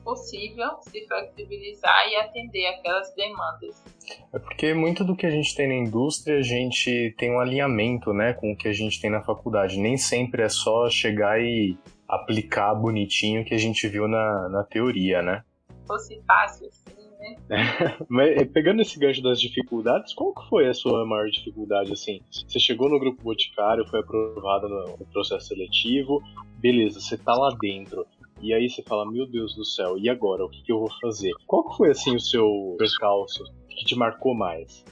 possível 0.06 0.68
se 0.82 1.04
flexibilizar 1.08 2.08
e 2.08 2.14
atender 2.14 2.64
aquelas 2.68 3.12
demandas. 3.16 3.84
É 4.32 4.38
porque 4.38 4.72
muito 4.72 5.04
do 5.04 5.16
que 5.16 5.26
a 5.26 5.30
gente 5.30 5.52
tem 5.56 5.66
na 5.66 5.74
indústria, 5.74 6.38
a 6.38 6.42
gente 6.42 7.12
tem 7.18 7.32
um 7.32 7.40
alinhamento 7.40 8.12
né, 8.12 8.32
com 8.32 8.52
o 8.52 8.56
que 8.56 8.68
a 8.68 8.72
gente 8.72 9.00
tem 9.00 9.10
na 9.10 9.20
faculdade. 9.20 9.80
Nem 9.80 9.96
sempre 9.96 10.42
é 10.42 10.48
só 10.48 10.88
chegar 10.88 11.40
e 11.42 11.76
aplicar 12.08 12.72
bonitinho 12.76 13.42
o 13.42 13.44
que 13.44 13.52
a 13.52 13.58
gente 13.58 13.88
viu 13.88 14.06
na, 14.06 14.48
na 14.48 14.62
teoria, 14.62 15.20
né? 15.22 15.42
Se 15.80 15.86
fosse 15.88 16.22
fácil 16.24 16.68
assim, 16.68 17.10
né? 17.18 17.36
Mas 18.08 18.36
eh, 18.36 18.44
pegando 18.44 18.82
esse 18.82 18.96
gancho 19.00 19.20
das 19.20 19.40
dificuldades, 19.40 20.14
qual 20.14 20.32
que 20.32 20.48
foi 20.48 20.68
a 20.68 20.74
sua 20.74 21.04
maior 21.04 21.26
dificuldade, 21.28 21.92
assim? 21.92 22.20
Você 22.30 22.60
chegou 22.60 22.88
no 22.88 23.00
grupo 23.00 23.24
Boticário, 23.24 23.84
foi 23.88 23.98
aprovado 23.98 24.68
no 24.68 25.04
processo 25.12 25.48
seletivo, 25.48 26.22
beleza, 26.60 27.00
você 27.00 27.18
tá 27.18 27.34
lá 27.34 27.48
dentro. 27.60 28.06
E 28.40 28.52
aí 28.52 28.68
você 28.68 28.82
fala, 28.82 29.10
meu 29.10 29.26
Deus 29.26 29.54
do 29.54 29.64
céu, 29.64 29.96
e 29.96 30.08
agora? 30.08 30.44
O 30.44 30.50
que, 30.50 30.62
que 30.62 30.72
eu 30.72 30.80
vou 30.80 30.90
fazer? 31.00 31.32
Qual 31.46 31.72
foi, 31.76 31.90
assim, 31.90 32.14
o 32.14 32.20
seu 32.20 32.76
percalço 32.78 33.44
que 33.68 33.84
te 33.84 33.96
marcou 33.96 34.34
mais? 34.34 34.84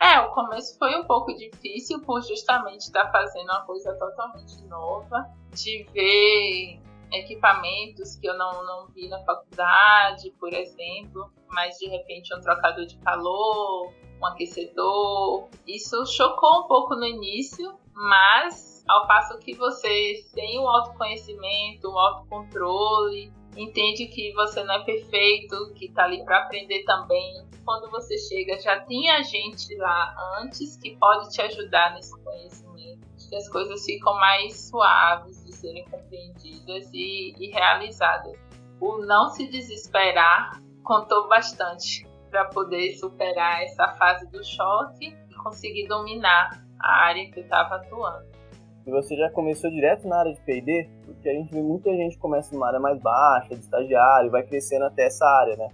É, 0.00 0.20
o 0.20 0.32
começo 0.32 0.76
foi 0.78 0.98
um 0.98 1.04
pouco 1.04 1.32
difícil 1.34 2.00
por 2.00 2.22
justamente 2.22 2.80
estar 2.80 3.10
fazendo 3.12 3.44
uma 3.44 3.64
coisa 3.64 3.92
totalmente 3.94 4.60
nova, 4.66 5.30
de 5.54 5.86
ver 5.92 6.80
equipamentos 7.12 8.16
que 8.16 8.26
eu 8.26 8.36
não, 8.36 8.64
não 8.64 8.88
vi 8.88 9.08
na 9.08 9.22
faculdade, 9.24 10.32
por 10.40 10.52
exemplo, 10.52 11.30
mas 11.48 11.78
de 11.78 11.86
repente 11.86 12.34
um 12.34 12.40
trocador 12.40 12.86
de 12.86 12.96
calor, 12.98 13.92
um 14.20 14.26
aquecedor. 14.26 15.48
Isso 15.66 16.04
chocou 16.06 16.64
um 16.64 16.66
pouco 16.66 16.94
no 16.96 17.04
início, 17.04 17.72
mas 17.94 18.71
ao 18.88 19.06
passo 19.06 19.38
que 19.38 19.54
você 19.54 20.24
tem 20.34 20.58
um 20.58 20.68
autoconhecimento, 20.68 21.88
um 21.88 21.98
autocontrole, 21.98 23.32
entende 23.56 24.06
que 24.06 24.32
você 24.32 24.62
não 24.64 24.74
é 24.74 24.84
perfeito, 24.84 25.72
que 25.74 25.86
está 25.86 26.04
ali 26.04 26.24
para 26.24 26.44
aprender 26.44 26.82
também. 26.84 27.46
Quando 27.64 27.90
você 27.90 28.18
chega, 28.18 28.60
já 28.60 28.80
tinha 28.84 29.22
gente 29.22 29.74
lá 29.76 30.14
antes 30.40 30.76
que 30.76 30.96
pode 30.96 31.30
te 31.30 31.40
ajudar 31.42 31.94
nesse 31.94 32.12
conhecimento. 32.22 33.06
Que 33.30 33.36
as 33.36 33.48
coisas 33.48 33.84
ficam 33.84 34.14
mais 34.14 34.68
suaves 34.68 35.44
de 35.44 35.54
serem 35.54 35.84
compreendidas 35.84 36.90
e, 36.92 37.34
e 37.38 37.50
realizadas. 37.50 38.36
O 38.80 38.98
não 38.98 39.30
se 39.30 39.46
desesperar 39.48 40.60
contou 40.82 41.28
bastante 41.28 42.06
para 42.30 42.46
poder 42.46 42.94
superar 42.96 43.62
essa 43.62 43.88
fase 43.94 44.28
do 44.30 44.44
choque 44.44 45.16
e 45.30 45.34
conseguir 45.36 45.86
dominar 45.86 46.62
a 46.80 47.04
área 47.04 47.30
que 47.30 47.38
eu 47.38 47.44
estava 47.44 47.76
atuando. 47.76 48.41
E 48.86 48.90
você 48.90 49.16
já 49.16 49.30
começou 49.30 49.70
direto 49.70 50.08
na 50.08 50.18
área 50.18 50.32
de 50.32 50.40
P&D? 50.40 50.88
Porque 51.04 51.28
a 51.28 51.32
gente 51.32 51.52
vê 51.52 51.62
muita 51.62 51.90
gente 51.90 52.18
começa 52.18 52.52
numa 52.52 52.66
área 52.66 52.80
mais 52.80 53.00
baixa, 53.00 53.54
de 53.54 53.60
estagiário, 53.60 54.30
vai 54.30 54.42
crescendo 54.42 54.84
até 54.84 55.06
essa 55.06 55.24
área, 55.24 55.56
né? 55.56 55.68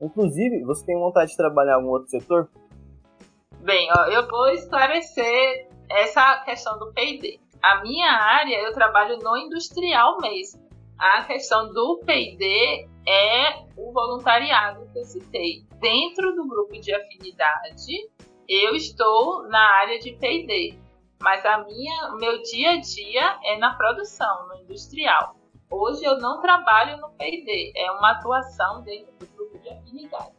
Inclusive, 0.00 0.64
você 0.64 0.84
tem 0.84 0.98
vontade 0.98 1.30
de 1.30 1.36
trabalhar 1.36 1.72
em 1.72 1.76
algum 1.76 1.90
outro 1.90 2.08
setor? 2.08 2.48
Bem, 3.60 3.88
ó, 3.96 4.06
eu 4.06 4.26
vou 4.26 4.48
esclarecer 4.48 5.68
essa 5.88 6.42
questão 6.44 6.78
do 6.78 6.92
P&D. 6.92 7.38
A 7.62 7.82
minha 7.82 8.10
área, 8.10 8.56
eu 8.62 8.72
trabalho 8.72 9.18
no 9.18 9.36
industrial 9.36 10.16
mesmo. 10.20 10.60
A 10.98 11.24
questão 11.24 11.72
do 11.72 12.00
P&D 12.04 12.88
é 13.06 13.64
o 13.76 13.92
voluntariado 13.92 14.86
que 14.92 14.98
eu 14.98 15.04
citei. 15.04 15.64
Dentro 15.78 16.34
do 16.34 16.48
grupo 16.48 16.72
de 16.80 16.92
afinidade, 16.94 18.10
eu 18.48 18.74
estou 18.74 19.46
na 19.48 19.62
área 19.80 19.98
de 19.98 20.12
P&D, 20.12 20.78
mas 21.22 21.44
a 21.44 21.64
minha, 21.64 22.16
meu 22.16 22.42
dia 22.42 22.72
a 22.72 22.80
dia 22.80 23.38
é 23.44 23.58
na 23.58 23.74
produção, 23.74 24.48
no 24.48 24.62
industrial. 24.62 25.36
Hoje 25.70 26.04
eu 26.04 26.18
não 26.18 26.40
trabalho 26.40 26.96
no 26.98 27.10
P&D, 27.10 27.72
é 27.76 27.90
uma 27.92 28.12
atuação 28.12 28.82
dentro 28.82 29.12
do 29.18 29.26
grupo 29.26 29.58
de 29.58 29.68
afinidade. 29.68 30.34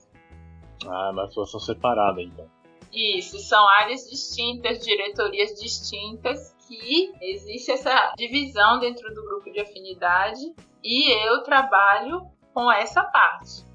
Ah, 0.85 1.11
uma 1.11 1.25
atuação 1.25 1.59
separada 1.59 2.21
então. 2.21 2.49
Isso, 2.91 3.39
são 3.39 3.69
áreas 3.69 4.09
distintas, 4.09 4.83
diretorias 4.83 5.51
distintas, 5.57 6.53
que 6.67 7.13
existe 7.21 7.71
essa 7.71 8.13
divisão 8.17 8.79
dentro 8.79 9.13
do 9.13 9.23
grupo 9.23 9.51
de 9.51 9.61
afinidade 9.61 10.41
e 10.83 11.11
eu 11.27 11.43
trabalho 11.43 12.23
com 12.53 12.71
essa 12.71 13.03
parte. 13.03 13.65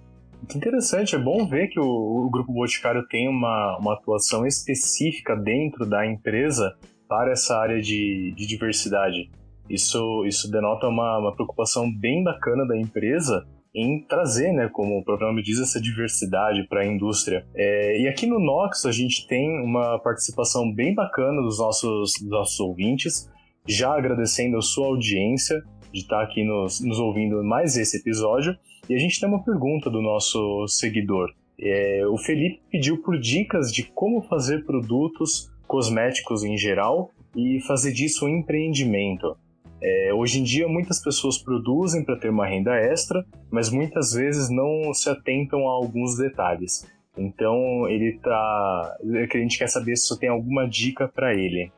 Que 0.49 0.59
interessante, 0.59 1.15
é 1.15 1.19
bom 1.19 1.47
ver 1.47 1.69
que 1.69 1.81
o, 1.81 1.85
o 1.85 2.31
Grupo 2.31 2.53
Boticário 2.53 3.07
tem 3.09 3.29
uma, 3.29 3.79
uma 3.79 3.95
atuação 3.95 4.47
específica 4.47 5.35
dentro 5.35 5.85
da 5.87 6.07
empresa 6.07 6.77
para 7.09 7.33
essa 7.33 7.57
área 7.57 7.81
de, 7.81 8.33
de 8.37 8.47
diversidade. 8.47 9.31
Isso, 9.69 10.25
isso 10.27 10.51
denota 10.51 10.87
uma, 10.87 11.19
uma 11.19 11.35
preocupação 11.35 11.93
bem 11.93 12.23
bacana 12.23 12.67
da 12.67 12.77
empresa 12.77 13.45
em 13.75 14.01
trazer, 14.01 14.53
né, 14.53 14.71
como 14.73 14.99
o 14.99 15.05
próprio 15.05 15.29
nome 15.29 15.43
diz, 15.43 15.61
essa 15.61 15.79
diversidade 15.79 16.67
para 16.67 16.81
a 16.81 16.87
indústria. 16.87 17.47
É, 17.55 18.01
e 18.01 18.09
aqui 18.09 18.27
no 18.27 18.41
Nox 18.41 18.87
a 18.87 18.93
gente 18.93 19.27
tem 19.27 19.61
uma 19.61 19.99
participação 19.99 20.73
bem 20.73 20.95
bacana 20.95 21.43
dos 21.43 21.59
nossos, 21.59 22.13
dos 22.19 22.31
nossos 22.31 22.59
ouvintes, 22.59 23.31
já 23.69 23.95
agradecendo 23.95 24.57
a 24.57 24.63
sua 24.63 24.87
audiência 24.87 25.63
de 25.93 26.01
estar 26.01 26.23
aqui 26.23 26.43
nos, 26.43 26.81
nos 26.81 26.99
ouvindo 26.99 27.45
mais 27.45 27.77
esse 27.77 27.99
episódio. 27.99 28.57
E 28.89 28.95
a 28.95 28.99
gente 28.99 29.21
tem 29.21 29.29
uma 29.29 29.45
pergunta 29.45 29.91
do 29.91 30.01
nosso 30.01 30.67
seguidor. 30.69 31.29
É, 31.61 32.03
o 32.07 32.17
Felipe 32.17 32.63
pediu 32.71 33.03
por 33.03 33.19
dicas 33.19 33.73
de 33.73 33.83
como 33.83 34.23
fazer 34.23 34.65
produtos 34.65 35.51
cosméticos 35.67 36.45
em 36.45 36.57
geral 36.57 37.11
e 37.35 37.61
fazer 37.67 37.93
disso 37.93 38.25
um 38.25 38.29
empreendimento. 38.29 39.37
É, 39.83 40.13
hoje 40.15 40.41
em 40.41 40.43
dia, 40.43 40.67
muitas 40.67 41.03
pessoas 41.03 41.39
produzem 41.39 42.05
para 42.05 42.17
ter 42.17 42.31
uma 42.31 42.47
renda 42.47 42.75
extra, 42.75 43.25
mas 43.51 43.71
muitas 43.71 44.13
vezes 44.13 44.49
não 44.49 44.93
se 44.95 45.09
atentam 45.11 45.69
a 45.69 45.71
alguns 45.71 46.17
detalhes. 46.17 46.87
Então, 47.17 47.89
ele 47.89 48.19
tá. 48.19 48.97
A 49.03 49.39
gente 49.39 49.59
quer 49.59 49.69
saber 49.69 49.97
se 49.97 50.09
você 50.09 50.21
tem 50.21 50.29
alguma 50.29 50.69
dica 50.69 51.09
para 51.09 51.35
ele. 51.35 51.73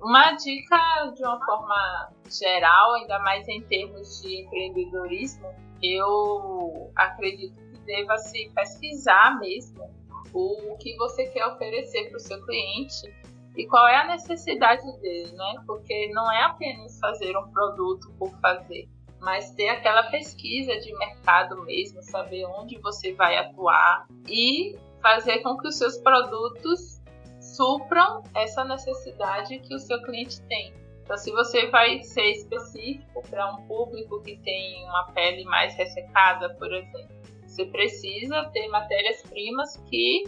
Uma 0.00 0.32
dica 0.32 0.76
de 1.14 1.24
uma 1.24 1.44
forma 1.44 2.12
geral, 2.30 2.94
ainda 2.94 3.18
mais 3.20 3.46
em 3.48 3.62
termos 3.62 4.22
de 4.22 4.42
empreendedorismo, 4.42 5.48
eu 5.82 6.90
acredito 6.94 7.54
que 7.54 7.78
deva 7.80 8.16
se 8.16 8.50
pesquisar 8.54 9.38
mesmo 9.40 9.97
o 10.32 10.76
que 10.78 10.96
você 10.96 11.26
quer 11.26 11.46
oferecer 11.46 12.08
para 12.08 12.16
o 12.16 12.20
seu 12.20 12.44
cliente 12.44 13.12
e 13.56 13.66
qual 13.66 13.86
é 13.88 13.96
a 13.96 14.06
necessidade 14.06 14.84
dele, 15.00 15.32
né? 15.32 15.54
Porque 15.66 16.08
não 16.12 16.30
é 16.30 16.42
apenas 16.44 16.98
fazer 17.00 17.36
um 17.36 17.50
produto 17.50 18.12
por 18.18 18.30
fazer, 18.40 18.88
mas 19.20 19.50
ter 19.52 19.68
aquela 19.68 20.04
pesquisa 20.04 20.78
de 20.78 20.96
mercado 20.96 21.64
mesmo, 21.64 22.02
saber 22.02 22.44
onde 22.46 22.78
você 22.78 23.12
vai 23.14 23.36
atuar 23.36 24.06
e 24.28 24.76
fazer 25.02 25.40
com 25.40 25.56
que 25.56 25.68
os 25.68 25.76
seus 25.76 25.98
produtos 25.98 27.00
supram 27.40 28.22
essa 28.34 28.64
necessidade 28.64 29.58
que 29.58 29.74
o 29.74 29.78
seu 29.78 30.00
cliente 30.02 30.40
tem. 30.42 30.72
Então, 31.02 31.16
se 31.16 31.32
você 31.32 31.66
vai 31.68 32.02
ser 32.02 32.32
específico 32.32 33.22
para 33.30 33.50
um 33.52 33.66
público 33.66 34.20
que 34.22 34.36
tem 34.36 34.84
uma 34.84 35.10
pele 35.12 35.42
mais 35.44 35.74
ressecada, 35.74 36.54
por 36.54 36.72
exemplo, 36.72 37.18
você 37.48 37.64
precisa 37.64 38.44
ter 38.52 38.68
matérias-primas 38.68 39.76
que 39.88 40.24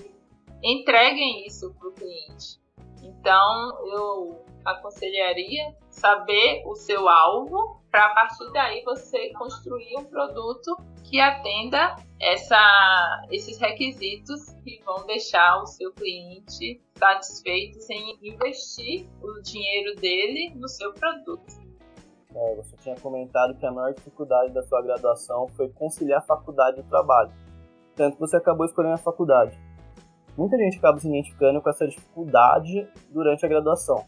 entreguem 0.62 1.46
isso 1.46 1.72
para 1.74 1.88
o 1.88 1.92
cliente. 1.92 2.58
Então, 3.02 3.86
eu 3.86 4.44
aconselharia 4.64 5.76
saber 5.90 6.62
o 6.66 6.74
seu 6.74 7.08
alvo 7.08 7.80
para 7.90 8.06
a 8.06 8.14
partir 8.14 8.50
daí 8.52 8.82
você 8.84 9.32
construir 9.34 9.98
um 9.98 10.04
produto 10.04 10.76
que 11.04 11.20
atenda 11.20 11.96
essa, 12.20 13.26
esses 13.30 13.58
requisitos 13.58 14.52
que 14.62 14.80
vão 14.84 15.06
deixar 15.06 15.60
o 15.60 15.66
seu 15.66 15.92
cliente 15.92 16.80
satisfeito 16.94 17.78
em 17.90 18.18
investir 18.22 19.08
o 19.20 19.40
dinheiro 19.42 19.96
dele 19.96 20.52
no 20.54 20.68
seu 20.68 20.92
produto. 20.92 21.59
É, 22.34 22.54
você 22.56 22.76
tinha 22.76 22.96
comentado 22.96 23.56
que 23.56 23.66
a 23.66 23.72
maior 23.72 23.92
dificuldade 23.92 24.52
da 24.52 24.62
sua 24.62 24.82
graduação 24.82 25.48
foi 25.48 25.68
conciliar 25.68 26.24
faculdade 26.24 26.80
e 26.80 26.84
trabalho. 26.84 27.32
Tanto 27.96 28.14
que 28.14 28.20
você 28.20 28.36
acabou 28.36 28.64
escolhendo 28.66 28.94
a 28.94 28.98
faculdade 28.98 29.58
muita 30.40 30.56
gente 30.56 30.78
acaba 30.78 30.98
se 30.98 31.06
identificando 31.06 31.60
com 31.60 31.68
essa 31.68 31.86
dificuldade 31.86 32.88
durante 33.10 33.44
a 33.44 33.48
graduação. 33.48 34.04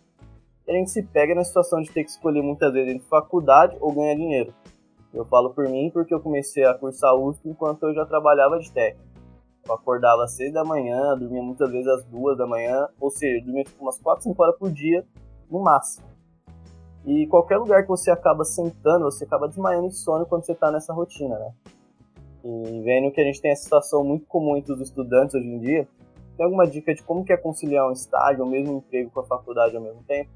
E 0.67 0.73
a 0.73 0.75
gente 0.75 0.91
se 0.91 1.03
pega 1.03 1.35
na 1.35 1.45
situação 1.45 1.83
de 1.83 1.91
ter 1.91 2.05
que 2.05 2.11
escolher 2.11 2.43
muitas 2.43 2.73
vezes 2.73 2.95
entre 2.95 3.09
faculdade 3.09 3.77
ou 3.81 3.93
ganhar 3.93 4.15
dinheiro. 4.15 4.55
Eu 5.13 5.27
falo 5.27 5.53
por 5.53 5.69
mim 5.69 5.91
porque 5.93 6.15
eu 6.15 6.21
comecei 6.21 6.65
a 6.65 6.73
cursar 6.73 7.15
USP 7.15 7.51
enquanto 7.51 7.83
eu 7.83 7.95
já 7.95 8.07
trabalhava 8.07 8.59
de 8.59 8.73
técnico. 8.73 9.13
Eu 9.67 9.75
acordava 9.75 10.25
às 10.25 10.35
6 10.37 10.55
da 10.55 10.65
manhã, 10.65 11.17
dormia 11.19 11.43
muitas 11.43 11.71
vezes 11.71 11.87
às 11.87 12.05
2 12.07 12.39
da 12.39 12.47
manhã, 12.47 12.89
ou 12.99 13.11
seja, 13.11 13.45
dormia 13.45 13.65
tipo 13.65 13.83
umas 13.83 13.99
4, 14.01 14.25
5 14.25 14.43
horas 14.43 14.57
por 14.59 14.71
dia, 14.73 15.05
no 15.51 15.63
máximo. 15.63 16.07
E 17.05 17.27
qualquer 17.27 17.59
lugar 17.59 17.83
que 17.83 17.89
você 17.89 18.11
acaba 18.11 18.45
sentando, 18.45 19.05
você 19.05 19.25
acaba 19.25 19.49
desmaiando 19.49 19.89
de 19.89 19.97
sono 19.97 20.25
quando 20.25 20.45
você 20.45 20.53
está 20.53 20.71
nessa 20.71 20.93
rotina, 20.93 21.37
né? 21.39 21.53
E 22.45 22.81
vendo 22.81 23.13
que 23.13 23.21
a 23.21 23.25
gente 23.25 23.41
tem 23.41 23.51
essa 23.51 23.65
situação 23.65 24.05
muito 24.05 24.27
comum 24.27 24.57
entre 24.57 24.73
os 24.73 24.81
estudantes 24.81 25.35
hoje 25.35 25.47
em 25.47 25.59
dia, 25.59 25.89
tem 26.37 26.45
alguma 26.45 26.67
dica 26.67 26.95
de 26.95 27.03
como 27.03 27.25
que 27.25 27.33
é 27.33 27.37
conciliar 27.37 27.89
um 27.89 27.93
estágio 27.93 28.45
ou 28.45 28.51
mesmo 28.51 28.79
emprego 28.79 29.11
com 29.11 29.21
a 29.21 29.25
faculdade 29.25 29.77
ao 29.77 29.83
mesmo 29.83 30.03
tempo? 30.05 30.31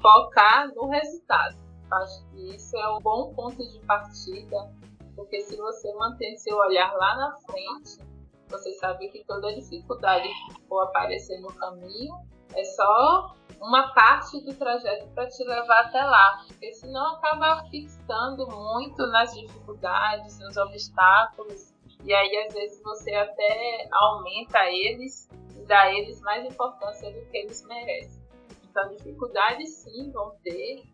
Focar 0.00 0.72
no 0.74 0.88
resultado. 0.88 1.56
Acho 1.90 2.24
que 2.30 2.54
isso 2.54 2.76
é 2.76 2.88
um 2.88 3.00
bom 3.00 3.32
ponto 3.32 3.56
de 3.56 3.78
partida, 3.86 4.70
porque 5.14 5.40
se 5.40 5.56
você 5.56 5.92
manter 5.94 6.36
seu 6.36 6.56
olhar 6.56 6.92
lá 6.94 7.16
na 7.16 7.36
frente, 7.36 8.04
você 8.48 8.72
sabe 8.74 9.08
que 9.08 9.24
toda 9.24 9.54
dificuldade 9.54 10.28
que 10.28 10.62
for 10.68 10.82
aparecer 10.82 11.40
no 11.40 11.48
caminho 11.54 12.14
é 12.54 12.64
só 12.64 13.34
uma 13.60 13.92
parte 13.94 14.40
do 14.44 14.54
trajeto 14.54 15.08
para 15.14 15.28
te 15.28 15.42
levar 15.44 15.86
até 15.86 16.02
lá, 16.02 16.44
porque 16.46 16.72
senão 16.74 17.14
acaba 17.16 17.64
fixando 17.70 18.46
muito 18.48 19.06
nas 19.08 19.34
dificuldades, 19.34 20.38
nos 20.38 20.56
obstáculos 20.56 21.74
e 22.04 22.14
aí 22.14 22.46
às 22.46 22.54
vezes 22.54 22.80
você 22.82 23.12
até 23.14 23.88
aumenta 23.90 24.58
eles 24.70 25.28
e 25.56 25.64
dá 25.66 25.82
a 25.82 25.92
eles 25.92 26.20
mais 26.20 26.44
importância 26.44 27.10
do 27.12 27.26
que 27.26 27.38
eles 27.38 27.64
merecem. 27.66 28.22
Então, 28.70 28.88
dificuldades 28.90 29.70
sim 29.78 30.10
vão 30.12 30.36
ter. 30.42 30.84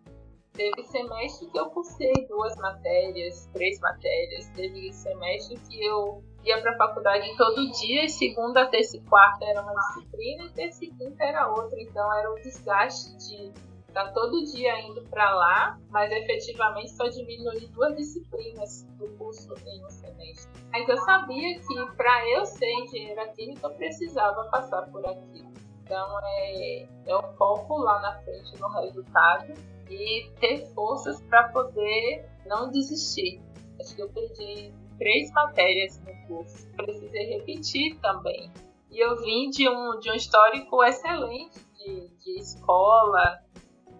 Teve 0.54 0.82
semestre 0.84 1.50
que 1.50 1.58
eu 1.58 1.70
cursei 1.70 2.12
duas 2.28 2.56
matérias, 2.56 3.46
três 3.52 3.78
matérias. 3.80 4.48
Teve 4.50 4.92
semestre 4.92 5.58
que 5.68 5.84
eu 5.84 6.22
ia 6.44 6.60
para 6.60 6.72
a 6.72 6.76
faculdade 6.76 7.36
todo 7.36 7.70
dia, 7.72 8.04
e 8.04 8.08
segunda, 8.08 8.66
terça 8.66 8.96
e 8.96 9.00
quarta 9.02 9.44
era 9.44 9.62
uma 9.62 9.74
disciplina, 9.74 10.44
e 10.44 10.50
terça 10.50 10.84
e 10.84 10.90
quinta 10.90 11.24
era 11.24 11.48
outra. 11.48 11.80
Então, 11.80 12.14
era 12.14 12.30
o 12.30 12.34
desgaste 12.36 13.16
de 13.16 13.52
tá 13.92 14.10
todo 14.12 14.44
dia 14.44 14.80
indo 14.80 15.02
para 15.02 15.34
lá, 15.34 15.78
mas 15.90 16.10
efetivamente 16.10 16.90
só 16.90 17.06
diminui 17.08 17.60
duas 17.68 17.94
disciplinas 17.94 18.84
do 18.98 19.06
curso 19.18 19.54
em 19.66 19.84
um 19.84 19.90
semestre. 19.90 20.50
Mas 20.72 20.88
eu 20.88 20.96
sabia 20.98 21.60
que 21.60 21.96
para 21.96 22.30
eu 22.30 22.46
ser 22.46 22.70
engenheira 22.70 23.28
química 23.28 23.66
eu 23.66 23.74
precisava 23.74 24.44
passar 24.44 24.90
por 24.90 25.04
aquilo. 25.06 25.52
Então 25.84 26.18
é, 26.24 26.86
é 27.06 27.14
o 27.14 27.22
foco 27.34 27.78
lá 27.78 28.00
na 28.00 28.18
frente 28.22 28.58
no 28.58 28.68
resultado 28.68 29.52
e 29.90 30.30
ter 30.40 30.66
forças 30.74 31.20
para 31.22 31.48
poder 31.48 32.26
não 32.46 32.70
desistir. 32.70 33.42
Acho 33.78 33.94
que 33.94 34.02
eu 34.02 34.08
perdi 34.08 34.72
três 34.98 35.30
matérias 35.32 36.00
no 36.00 36.26
curso, 36.26 36.66
precisei 36.76 37.38
repetir 37.38 37.98
também. 38.00 38.50
E 38.90 38.98
eu 38.98 39.16
vim 39.16 39.48
de 39.50 39.68
um, 39.68 39.98
de 39.98 40.10
um 40.10 40.14
histórico 40.14 40.82
excelente 40.84 41.58
de, 41.76 42.08
de 42.18 42.38
escola, 42.38 43.38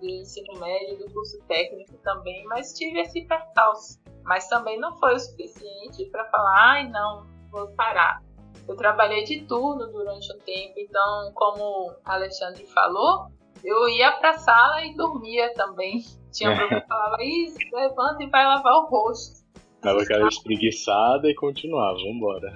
do 0.01 0.09
ensino 0.09 0.59
médio, 0.59 0.99
do 0.99 1.13
curso 1.13 1.41
técnico 1.47 1.97
também, 1.99 2.45
mas 2.45 2.73
tive 2.73 3.01
esse 3.01 3.23
percalço. 3.23 4.01
Mas 4.25 4.49
também 4.49 4.79
não 4.79 4.97
foi 4.99 5.15
o 5.15 5.19
suficiente 5.19 6.05
para 6.07 6.25
falar, 6.27 6.73
ai 6.73 6.89
não, 6.89 7.27
vou 7.51 7.69
parar. 7.69 8.23
Eu 8.69 8.77
trabalhei 8.77 9.25
de 9.25 9.43
turno 9.45 9.87
durante 9.89 10.33
um 10.33 10.39
tempo, 10.41 10.75
então, 10.77 11.33
como 11.35 11.95
Alexandre 12.05 12.65
falou, 12.67 13.29
eu 13.65 13.89
ia 13.89 14.13
para 14.13 14.31
a 14.31 14.39
sala 14.39 14.85
e 14.85 14.95
dormia 14.95 15.53
também. 15.55 16.05
Tinha 16.33 16.51
um 16.51 16.55
que 16.69 16.81
falava, 16.87 17.17
isso, 17.23 17.59
levanta 17.73 18.23
e 18.23 18.31
vai 18.31 18.45
lavar 18.45 18.75
o 18.75 18.87
rosto. 18.87 19.42
Dava 19.83 20.03
aquela 20.03 20.29
espreguiçada 20.29 21.29
e 21.29 21.35
continuava, 21.35 21.97
vambora. 21.99 22.53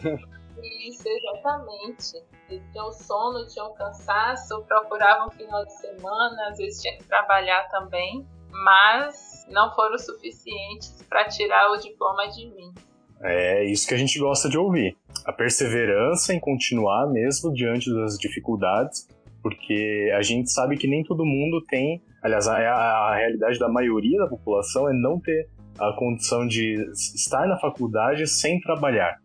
Isso, 0.62 1.02
exatamente. 1.08 2.24
Eles 2.48 2.62
tinham 2.72 2.92
sono, 2.92 3.46
tinham 3.46 3.74
cansaço, 3.74 4.62
procuravam 4.62 5.30
final 5.30 5.64
de 5.64 5.76
semana, 5.76 6.48
às 6.48 6.58
vezes 6.58 6.80
tinha 6.80 6.96
que 6.96 7.04
trabalhar 7.04 7.68
também, 7.68 8.24
mas 8.50 9.44
não 9.50 9.74
foram 9.74 9.98
suficientes 9.98 11.04
para 11.08 11.28
tirar 11.28 11.70
o 11.72 11.76
diploma 11.78 12.28
de 12.28 12.46
mim. 12.46 12.72
É 13.22 13.64
isso 13.64 13.88
que 13.88 13.94
a 13.94 13.98
gente 13.98 14.18
gosta 14.18 14.48
de 14.48 14.58
ouvir. 14.58 14.96
A 15.24 15.32
perseverança 15.32 16.32
em 16.32 16.38
continuar 16.38 17.06
mesmo 17.08 17.52
diante 17.52 17.92
das 17.92 18.16
dificuldades, 18.16 19.08
porque 19.42 20.12
a 20.16 20.22
gente 20.22 20.50
sabe 20.50 20.76
que 20.76 20.86
nem 20.86 21.02
todo 21.02 21.24
mundo 21.24 21.64
tem, 21.66 22.02
aliás, 22.22 22.46
a, 22.46 22.56
a 22.56 23.16
realidade 23.16 23.58
da 23.58 23.68
maioria 23.68 24.18
da 24.18 24.28
população 24.28 24.88
é 24.88 24.92
não 24.92 25.18
ter 25.20 25.48
a 25.78 25.92
condição 25.92 26.46
de 26.46 26.74
estar 26.92 27.46
na 27.46 27.58
faculdade 27.58 28.26
sem 28.26 28.60
trabalhar, 28.60 29.20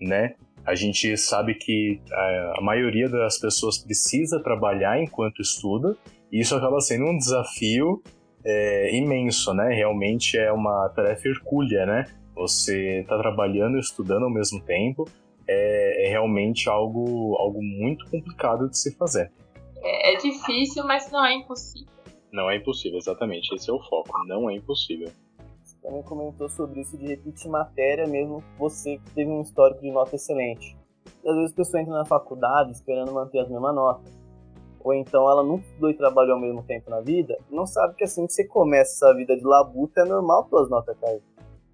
né? 0.00 0.34
A 0.64 0.74
gente 0.74 1.16
sabe 1.16 1.54
que 1.54 2.00
a, 2.10 2.54
a 2.58 2.60
maioria 2.60 3.08
das 3.08 3.38
pessoas 3.38 3.78
precisa 3.78 4.40
trabalhar 4.42 5.00
enquanto 5.00 5.40
estuda, 5.40 5.96
e 6.30 6.40
isso 6.40 6.54
acaba 6.56 6.80
sendo 6.80 7.04
um 7.06 7.16
desafio 7.16 8.02
é, 8.44 8.96
imenso, 8.96 9.54
né? 9.54 9.72
Realmente 9.74 10.36
é 10.36 10.52
uma 10.52 10.88
tarefa 10.90 11.28
hercúlea, 11.28 11.86
né? 11.86 12.04
Você 12.34 13.00
está 13.00 13.16
trabalhando 13.18 13.76
e 13.76 13.80
estudando 13.80 14.24
ao 14.24 14.30
mesmo 14.30 14.60
tempo, 14.60 15.08
é, 15.48 16.06
é, 16.06 16.10
realmente 16.10 16.68
algo, 16.68 17.36
algo 17.38 17.62
muito 17.62 18.04
complicado 18.10 18.68
de 18.68 18.76
se 18.76 18.94
fazer. 18.96 19.30
É, 19.82 20.14
é 20.14 20.16
difícil, 20.18 20.84
mas 20.84 21.10
não 21.10 21.24
é 21.24 21.34
impossível. 21.34 21.88
Não 22.32 22.50
é 22.50 22.56
impossível, 22.56 22.98
exatamente. 22.98 23.54
Esse 23.54 23.70
é 23.70 23.72
o 23.72 23.80
foco. 23.80 24.12
Não 24.26 24.50
é 24.50 24.54
impossível 24.54 25.10
também 25.86 26.02
comentou 26.02 26.48
sobre 26.48 26.80
isso 26.80 26.98
de 26.98 27.06
repetir 27.06 27.48
matéria, 27.48 28.08
mesmo 28.08 28.42
você 28.58 28.98
que 28.98 29.10
teve 29.12 29.30
um 29.30 29.40
histórico 29.40 29.80
de 29.80 29.90
nota 29.92 30.16
excelente. 30.16 30.76
E 31.24 31.28
às 31.28 31.36
vezes 31.36 31.52
a 31.52 31.56
pessoa 31.56 31.80
entra 31.80 31.94
na 31.94 32.04
faculdade 32.04 32.72
esperando 32.72 33.12
manter 33.12 33.38
as 33.38 33.48
mesmas 33.48 33.72
notas. 33.72 34.12
Ou 34.82 34.92
então 34.94 35.30
ela 35.30 35.44
nunca 35.44 35.64
estudou 35.64 35.90
e 35.90 35.94
trabalhou 35.94 36.34
ao 36.34 36.40
mesmo 36.40 36.62
tempo 36.64 36.90
na 36.90 37.00
vida, 37.00 37.38
não 37.48 37.66
sabe 37.66 37.94
que 37.94 38.02
assim 38.02 38.26
que 38.26 38.32
você 38.32 38.44
começa 38.44 39.06
essa 39.06 39.14
vida 39.14 39.36
de 39.36 39.44
labuta 39.44 40.00
é 40.00 40.04
normal 40.04 40.48
suas 40.48 40.68
notas 40.68 40.96
caírem. 40.98 41.22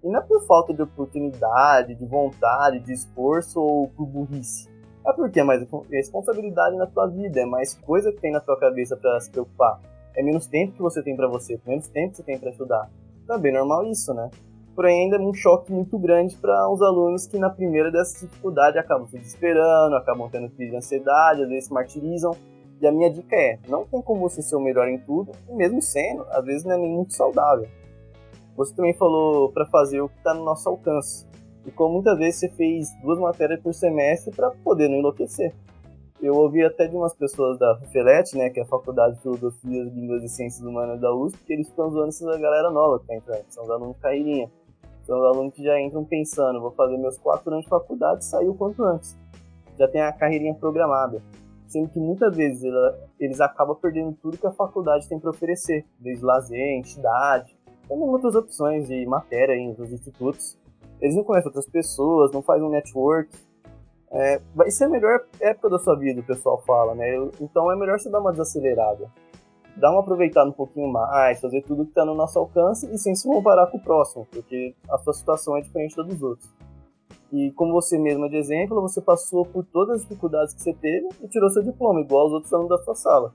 E 0.03 0.07
não 0.07 0.19
é 0.19 0.21
por 0.21 0.45
falta 0.45 0.73
de 0.73 0.83
oportunidade, 0.83 1.95
de 1.95 2.05
vontade, 2.05 2.79
de 2.79 2.93
esforço 2.93 3.59
ou 3.59 3.87
por 3.89 4.05
burrice. 4.05 4.69
É 5.05 5.11
porque 5.11 5.39
é 5.39 5.43
mais 5.43 5.65
responsabilidade 5.89 6.75
na 6.75 6.85
tua 6.85 7.07
vida, 7.07 7.41
é 7.41 7.45
mais 7.45 7.73
coisa 7.73 8.11
que 8.11 8.21
tem 8.21 8.31
na 8.31 8.39
tua 8.39 8.59
cabeça 8.59 8.95
para 8.95 9.19
se 9.19 9.31
preocupar. 9.31 9.81
É 10.15 10.21
menos 10.21 10.45
tempo 10.45 10.73
que 10.73 10.81
você 10.81 11.01
tem 11.01 11.15
para 11.15 11.27
você, 11.27 11.59
menos 11.65 11.87
tempo 11.87 12.11
que 12.11 12.17
você 12.17 12.23
tem 12.23 12.37
para 12.37 12.51
estudar. 12.51 12.89
Tá 13.27 13.37
bem 13.37 13.53
normal 13.53 13.85
isso, 13.85 14.13
né? 14.13 14.29
Porém, 14.75 15.03
ainda 15.03 15.17
é 15.17 15.19
um 15.19 15.33
choque 15.33 15.71
muito 15.71 15.97
grande 15.97 16.35
para 16.35 16.69
os 16.69 16.81
alunos 16.81 17.27
que, 17.27 17.37
na 17.37 17.49
primeira 17.49 17.91
dessa 17.91 18.25
dificuldade, 18.25 18.77
acabam 18.77 19.07
se 19.07 19.17
desesperando, 19.17 19.95
acabam 19.95 20.29
tendo 20.29 20.49
crise 20.49 20.71
de 20.71 20.77
ansiedade, 20.77 21.43
às 21.43 21.47
vezes 21.47 21.65
se 21.65 21.73
martirizam. 21.73 22.31
E 22.81 22.87
a 22.87 22.91
minha 22.91 23.09
dica 23.09 23.35
é: 23.35 23.59
não 23.67 23.85
tem 23.85 24.01
como 24.01 24.21
você 24.21 24.41
ser 24.41 24.55
o 24.55 24.59
melhor 24.59 24.87
em 24.87 24.97
tudo, 24.97 25.31
e 25.47 25.53
mesmo 25.53 25.81
sendo, 25.81 26.25
às 26.31 26.43
vezes 26.43 26.65
não 26.65 26.73
é 26.73 26.77
nem 26.77 26.91
muito 26.91 27.13
saudável. 27.13 27.67
Você 28.57 28.75
também 28.75 28.93
falou 28.93 29.51
para 29.51 29.65
fazer 29.67 30.01
o 30.01 30.09
que 30.09 30.17
está 30.17 30.33
no 30.33 30.43
nosso 30.43 30.67
alcance. 30.67 31.25
E 31.65 31.71
como 31.71 31.93
muitas 31.93 32.17
vezes 32.17 32.39
você 32.41 32.49
fez 32.49 32.89
duas 33.01 33.19
matérias 33.19 33.61
por 33.61 33.73
semestre 33.73 34.35
para 34.35 34.51
poder 34.51 34.89
não 34.89 34.97
enlouquecer 34.97 35.53
eu 36.25 36.35
ouvi 36.35 36.63
até 36.63 36.87
de 36.87 36.95
umas 36.95 37.13
pessoas 37.13 37.59
da 37.59 37.77
FELET, 37.91 38.37
né, 38.37 38.49
que 38.49 38.59
é 38.59 38.63
a 38.63 38.65
Faculdade 38.65 39.15
de 39.15 39.21
Filosofia, 39.21 39.83
Línguas 39.83 40.23
e 40.23 40.29
Ciências 40.29 40.65
Humanas 40.65 40.99
da 41.01 41.13
USP, 41.13 41.37
que 41.43 41.53
eles 41.53 41.67
ficam 41.67 41.91
zoando 41.91 42.09
essa 42.09 42.25
galera 42.37 42.71
nova 42.71 42.99
que 42.99 43.07
tá 43.07 43.15
entrando, 43.15 43.43
são 43.49 43.63
os 43.63 43.69
alunos 43.69 43.97
carreirinha. 43.97 44.49
São 45.03 45.19
os 45.19 45.25
alunos 45.25 45.53
que 45.53 45.61
já 45.61 45.77
entram 45.81 46.05
pensando, 46.05 46.61
vou 46.61 46.71
fazer 46.71 46.97
meus 46.97 47.17
quatro 47.17 47.51
anos 47.51 47.65
de 47.65 47.69
faculdade 47.69 48.23
e 48.23 48.25
sair 48.25 48.47
o 48.47 48.55
quanto 48.55 48.85
antes. 48.85 49.17
Já 49.77 49.85
tem 49.85 50.01
a 50.01 50.13
carreirinha 50.13 50.55
programada. 50.55 51.21
Sendo 51.67 51.89
que 51.89 51.99
muitas 51.99 52.33
vezes 52.33 52.63
eles 53.19 53.41
acabam 53.41 53.75
perdendo 53.75 54.13
tudo 54.21 54.37
que 54.37 54.47
a 54.47 54.51
faculdade 54.51 55.09
tem 55.09 55.19
para 55.19 55.29
oferecer, 55.29 55.83
desde 55.99 56.23
lazer, 56.23 56.77
entidade, 56.77 57.53
também 57.87 58.07
outras 58.07 58.33
opções 58.35 58.87
de 58.87 59.05
matéria 59.05 59.55
em 59.55 59.69
outros 59.69 59.91
institutos. 59.91 60.57
Eles 61.01 61.15
não 61.17 61.23
conhecem 61.23 61.49
outras 61.49 61.67
pessoas, 61.67 62.31
não 62.31 62.41
fazem 62.41 62.63
um 62.63 62.69
network, 62.69 63.29
é, 64.13 64.39
vai 64.53 64.69
ser 64.69 64.83
a 64.83 64.89
melhor 64.89 65.25
época 65.41 65.69
da 65.69 65.79
sua 65.79 65.95
vida, 65.95 66.21
o 66.21 66.23
pessoal 66.25 66.61
fala, 66.61 66.93
né? 66.93 67.15
Então 67.41 67.71
é 67.71 67.75
melhor 67.75 67.99
você 67.99 68.11
dar 68.11 68.19
uma 68.19 68.31
desacelerada. 68.31 69.11
Dar 69.75 69.89
uma 69.89 70.01
aproveitada 70.01 70.47
um 70.47 70.53
pouquinho 70.53 70.87
mais, 70.87 71.41
fazer 71.41 71.63
tudo 71.63 71.83
que 71.83 71.89
está 71.89 72.05
no 72.05 72.13
nosso 72.13 72.37
alcance 72.37 72.85
e 72.93 72.97
sem 72.99 73.15
se 73.15 73.27
comparar 73.27 73.65
com 73.67 73.77
o 73.77 73.83
próximo, 73.83 74.27
porque 74.31 74.75
a 74.87 74.99
sua 74.99 75.13
situação 75.13 75.57
é 75.57 75.61
diferente 75.61 75.95
da 75.95 76.03
dos 76.03 76.21
outros. 76.21 76.47
E 77.31 77.51
como 77.53 77.73
você 77.73 77.97
mesma 77.97 78.29
de 78.29 78.35
exemplo, 78.35 78.79
você 78.79 79.01
passou 79.01 79.43
por 79.47 79.65
todas 79.65 79.95
as 79.95 80.01
dificuldades 80.03 80.53
que 80.53 80.61
você 80.61 80.73
teve 80.73 81.09
e 81.23 81.27
tirou 81.27 81.49
seu 81.49 81.63
diploma, 81.63 82.01
igual 82.01 82.27
os 82.27 82.33
outros 82.33 82.53
alunos 82.53 82.69
da 82.69 82.83
sua 82.83 82.93
sala. 82.93 83.33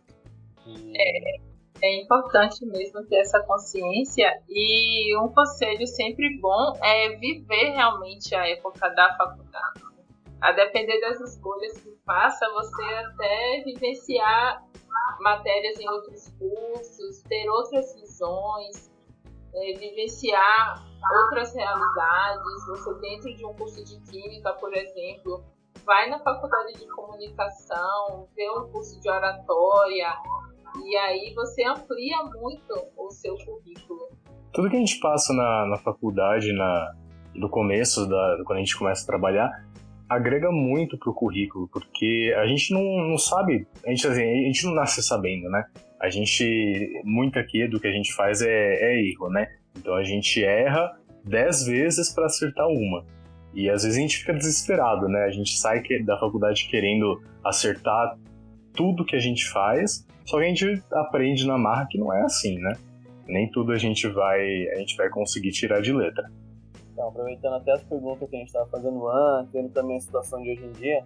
É, 0.64 1.38
é 1.83 2.03
importante 2.05 2.64
mesmo 2.64 3.05
ter 3.07 3.17
essa 3.17 3.41
consciência 3.41 4.31
e 4.49 5.19
um 5.19 5.29
conselho 5.31 5.85
sempre 5.88 6.38
bom 6.41 6.73
é 6.81 7.17
viver 7.17 7.73
realmente 7.73 8.33
a 8.37 8.49
época 8.49 8.88
da 8.91 9.17
faculdade 9.17 9.88
a 10.40 10.53
depender 10.53 11.01
das 11.01 11.20
escolhas 11.20 11.79
que 11.81 11.90
faça, 12.05 12.48
você 12.53 12.83
até 12.83 13.62
vivenciar 13.64 14.62
matérias 15.20 15.79
em 15.81 15.88
outros 15.88 16.29
cursos, 16.38 17.22
ter 17.29 17.48
outras 17.48 17.94
visões, 17.94 18.90
é, 19.55 19.72
vivenciar 19.79 20.85
outras 21.22 21.55
realidades. 21.55 22.66
Você 22.68 22.94
dentro 23.01 23.35
de 23.35 23.44
um 23.44 23.55
curso 23.55 23.85
de 23.85 24.01
química, 24.11 24.53
por 24.55 24.72
exemplo, 24.74 25.42
vai 25.85 26.09
na 26.09 26.18
faculdade 26.20 26.74
de 26.74 26.87
comunicação, 26.88 28.29
vê 28.37 28.48
um 28.51 28.70
curso 28.70 29.01
de 29.01 29.11
oratória, 29.11 30.14
e 30.85 30.96
aí 30.96 31.35
você 31.35 31.64
amplia 31.64 32.22
muito 32.24 32.74
o 32.96 33.11
seu 33.11 33.35
currículo. 33.44 34.09
Tudo 34.53 34.70
que 34.70 34.77
a 34.77 34.81
gente 34.81 35.01
passa 35.01 35.33
na, 35.33 35.66
na 35.66 35.79
faculdade, 35.79 36.53
na, 36.53 36.94
no 37.35 37.48
começo, 37.48 38.07
da, 38.07 38.38
quando 38.44 38.59
a 38.59 38.61
gente 38.61 38.77
começa 38.77 39.03
a 39.03 39.07
trabalhar, 39.07 39.51
agrega 40.09 40.51
muito 40.51 40.97
pro 40.97 41.12
currículo, 41.12 41.68
porque 41.68 42.35
a 42.37 42.47
gente 42.47 42.73
não, 42.73 42.83
não 43.09 43.18
sabe, 43.18 43.66
a 43.85 43.90
gente, 43.90 44.07
assim, 44.07 44.23
a 44.23 44.47
gente 44.47 44.64
não 44.66 44.75
nasce 44.75 45.03
sabendo, 45.03 45.51
né? 45.51 45.64
A 46.01 46.09
gente, 46.09 47.03
muito 47.05 47.38
aqui 47.38 47.66
do 47.66 47.79
que 47.79 47.87
a 47.87 47.92
gente 47.92 48.12
faz 48.14 48.40
é, 48.40 48.49
é 48.49 49.01
erro, 49.01 49.29
né? 49.29 49.49
Então 49.77 49.94
a 49.94 50.03
gente 50.03 50.42
erra 50.42 50.97
dez 51.25 51.66
vezes 51.66 52.12
para 52.12 52.27
acertar 52.27 52.68
uma. 52.68 53.05
E 53.55 53.68
às 53.68 53.83
vezes 53.83 53.99
a 53.99 54.01
gente 54.01 54.18
fica 54.18 54.33
desesperado, 54.33 55.09
né? 55.09 55.25
A 55.25 55.31
gente 55.31 55.59
sai 55.59 55.83
da 56.05 56.18
faculdade 56.18 56.68
querendo 56.71 57.23
acertar 57.44 58.16
tudo 58.73 59.05
que 59.05 59.16
a 59.16 59.21
gente 59.21 59.49
faz, 59.49 60.07
só 60.25 60.38
que 60.38 60.44
a 60.44 60.49
gente 60.49 60.83
aprende 60.92 61.47
na 61.47 61.59
marra 61.59 61.87
que 61.90 61.99
não 61.99 62.12
é 62.12 62.23
assim, 62.23 62.59
né? 62.59 62.75
Nem 63.27 63.51
tudo 63.51 63.73
a 63.73 63.79
gente 63.79 64.07
vai, 64.09 64.68
a 64.68 64.77
gente 64.77 64.97
vai 64.97 65.09
conseguir 65.09 65.51
tirar 65.51 65.81
de 65.81 65.92
letra. 65.92 66.31
Então, 66.98 67.11
aproveitando 67.11 67.54
até 67.54 67.70
as 67.70 67.84
perguntas 67.84 68.28
que 68.28 68.34
a 68.34 68.38
gente 68.40 68.48
estava 68.48 68.68
fazendo 68.70 69.08
antes, 69.08 69.52
vendo 69.52 69.72
também 69.72 69.98
a 69.98 70.00
situação 70.00 70.42
de 70.42 70.50
hoje 70.50 70.64
em 70.64 70.72
dia, 70.72 71.04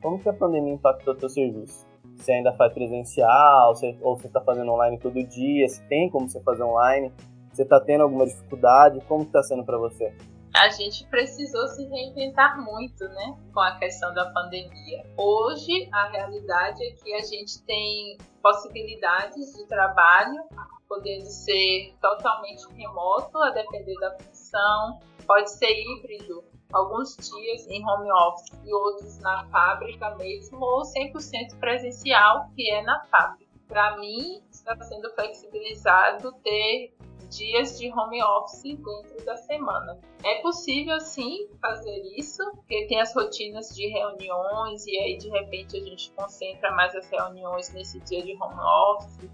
como 0.00 0.16
que 0.16 0.28
a 0.28 0.32
pandemia 0.32 0.74
impactou 0.74 1.14
o 1.14 1.16
teu 1.16 1.28
serviço? 1.28 1.84
Você 2.16 2.30
ainda 2.30 2.52
faz 2.52 2.72
presencial, 2.72 3.74
ou 4.02 4.16
você 4.16 4.28
está 4.28 4.40
fazendo 4.40 4.70
online 4.70 5.00
todo 5.00 5.20
dia? 5.24 5.68
Se 5.68 5.82
tem 5.88 6.08
como 6.08 6.28
você 6.28 6.40
fazer 6.42 6.62
online? 6.62 7.12
Você 7.52 7.64
está 7.64 7.80
tendo 7.80 8.04
alguma 8.04 8.24
dificuldade? 8.24 9.00
Como 9.08 9.24
está 9.24 9.42
sendo 9.42 9.64
para 9.64 9.76
você? 9.78 10.14
a 10.54 10.68
gente 10.68 11.06
precisou 11.06 11.66
se 11.68 11.86
reinventar 11.86 12.62
muito, 12.62 13.04
né, 13.08 13.38
com 13.54 13.60
a 13.60 13.78
questão 13.78 14.12
da 14.12 14.30
pandemia. 14.32 15.02
Hoje, 15.16 15.88
a 15.90 16.08
realidade 16.08 16.84
é 16.84 16.92
que 16.92 17.14
a 17.14 17.22
gente 17.22 17.62
tem 17.62 18.18
possibilidades 18.42 19.54
de 19.54 19.66
trabalho, 19.66 20.44
podendo 20.86 21.24
ser 21.24 21.94
totalmente 22.02 22.66
remoto, 22.74 23.38
a 23.38 23.50
depender 23.50 23.98
da 23.98 24.10
função, 24.18 25.00
pode 25.26 25.50
ser 25.50 25.70
híbrido, 25.70 26.44
alguns 26.72 27.16
dias 27.16 27.66
em 27.68 27.84
home 27.86 28.10
office 28.10 28.60
e 28.64 28.74
outros 28.74 29.18
na 29.18 29.46
fábrica 29.48 30.14
mesmo, 30.16 30.58
ou 30.64 30.82
100% 30.82 31.58
presencial, 31.58 32.50
que 32.54 32.70
é 32.70 32.82
na 32.82 33.04
fábrica. 33.06 33.50
Para 33.68 33.96
mim, 33.98 34.42
está 34.50 34.76
sendo 34.82 35.10
flexibilizado 35.14 36.32
ter 36.42 36.94
dias 37.30 37.78
de 37.78 37.90
home 37.90 38.22
office 38.22 38.62
dentro 38.62 39.24
da 39.24 39.36
semana. 39.36 39.98
É 40.22 40.42
possível 40.42 41.00
sim 41.00 41.48
fazer 41.60 42.02
isso, 42.16 42.44
porque 42.54 42.86
tem 42.86 43.00
as 43.00 43.14
rotinas 43.14 43.74
de 43.74 43.86
reuniões 43.88 44.86
e 44.86 44.98
aí 44.98 45.16
de 45.16 45.30
repente 45.30 45.76
a 45.76 45.80
gente 45.80 46.12
concentra 46.12 46.70
mais 46.72 46.94
as 46.94 47.08
reuniões 47.08 47.72
nesse 47.72 47.98
dia 48.00 48.22
de 48.22 48.36
home 48.36 48.60
office 48.60 49.30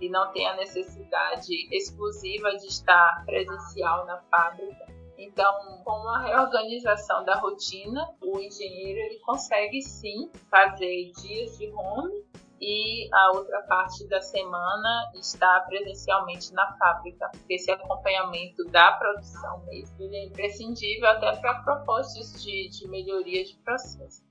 e 0.00 0.08
não 0.08 0.32
tem 0.32 0.46
a 0.46 0.56
necessidade 0.56 1.52
exclusiva 1.74 2.50
de 2.56 2.66
estar 2.66 3.24
presencial 3.26 4.06
na 4.06 4.18
fábrica. 4.22 4.99
Então, 5.20 5.82
com 5.84 6.08
a 6.08 6.22
reorganização 6.22 7.22
da 7.26 7.36
rotina, 7.36 8.08
o 8.22 8.40
engenheiro 8.40 8.98
ele 9.00 9.18
consegue 9.18 9.82
sim 9.82 10.30
fazer 10.50 11.12
dias 11.12 11.58
de 11.58 11.68
home 11.68 12.24
e 12.58 13.06
a 13.12 13.32
outra 13.32 13.60
parte 13.62 14.08
da 14.08 14.22
semana 14.22 15.12
está 15.14 15.60
presencialmente 15.68 16.54
na 16.54 16.72
fábrica. 16.78 17.30
Esse 17.50 17.70
acompanhamento 17.70 18.64
da 18.70 18.92
produção 18.92 19.62
mesmo 19.66 19.96
é 20.10 20.24
imprescindível 20.24 21.10
até 21.10 21.36
para 21.36 21.62
propostas 21.64 22.42
de, 22.42 22.70
de 22.70 22.88
melhoria 22.88 23.44
de 23.44 23.56
processo. 23.58 24.24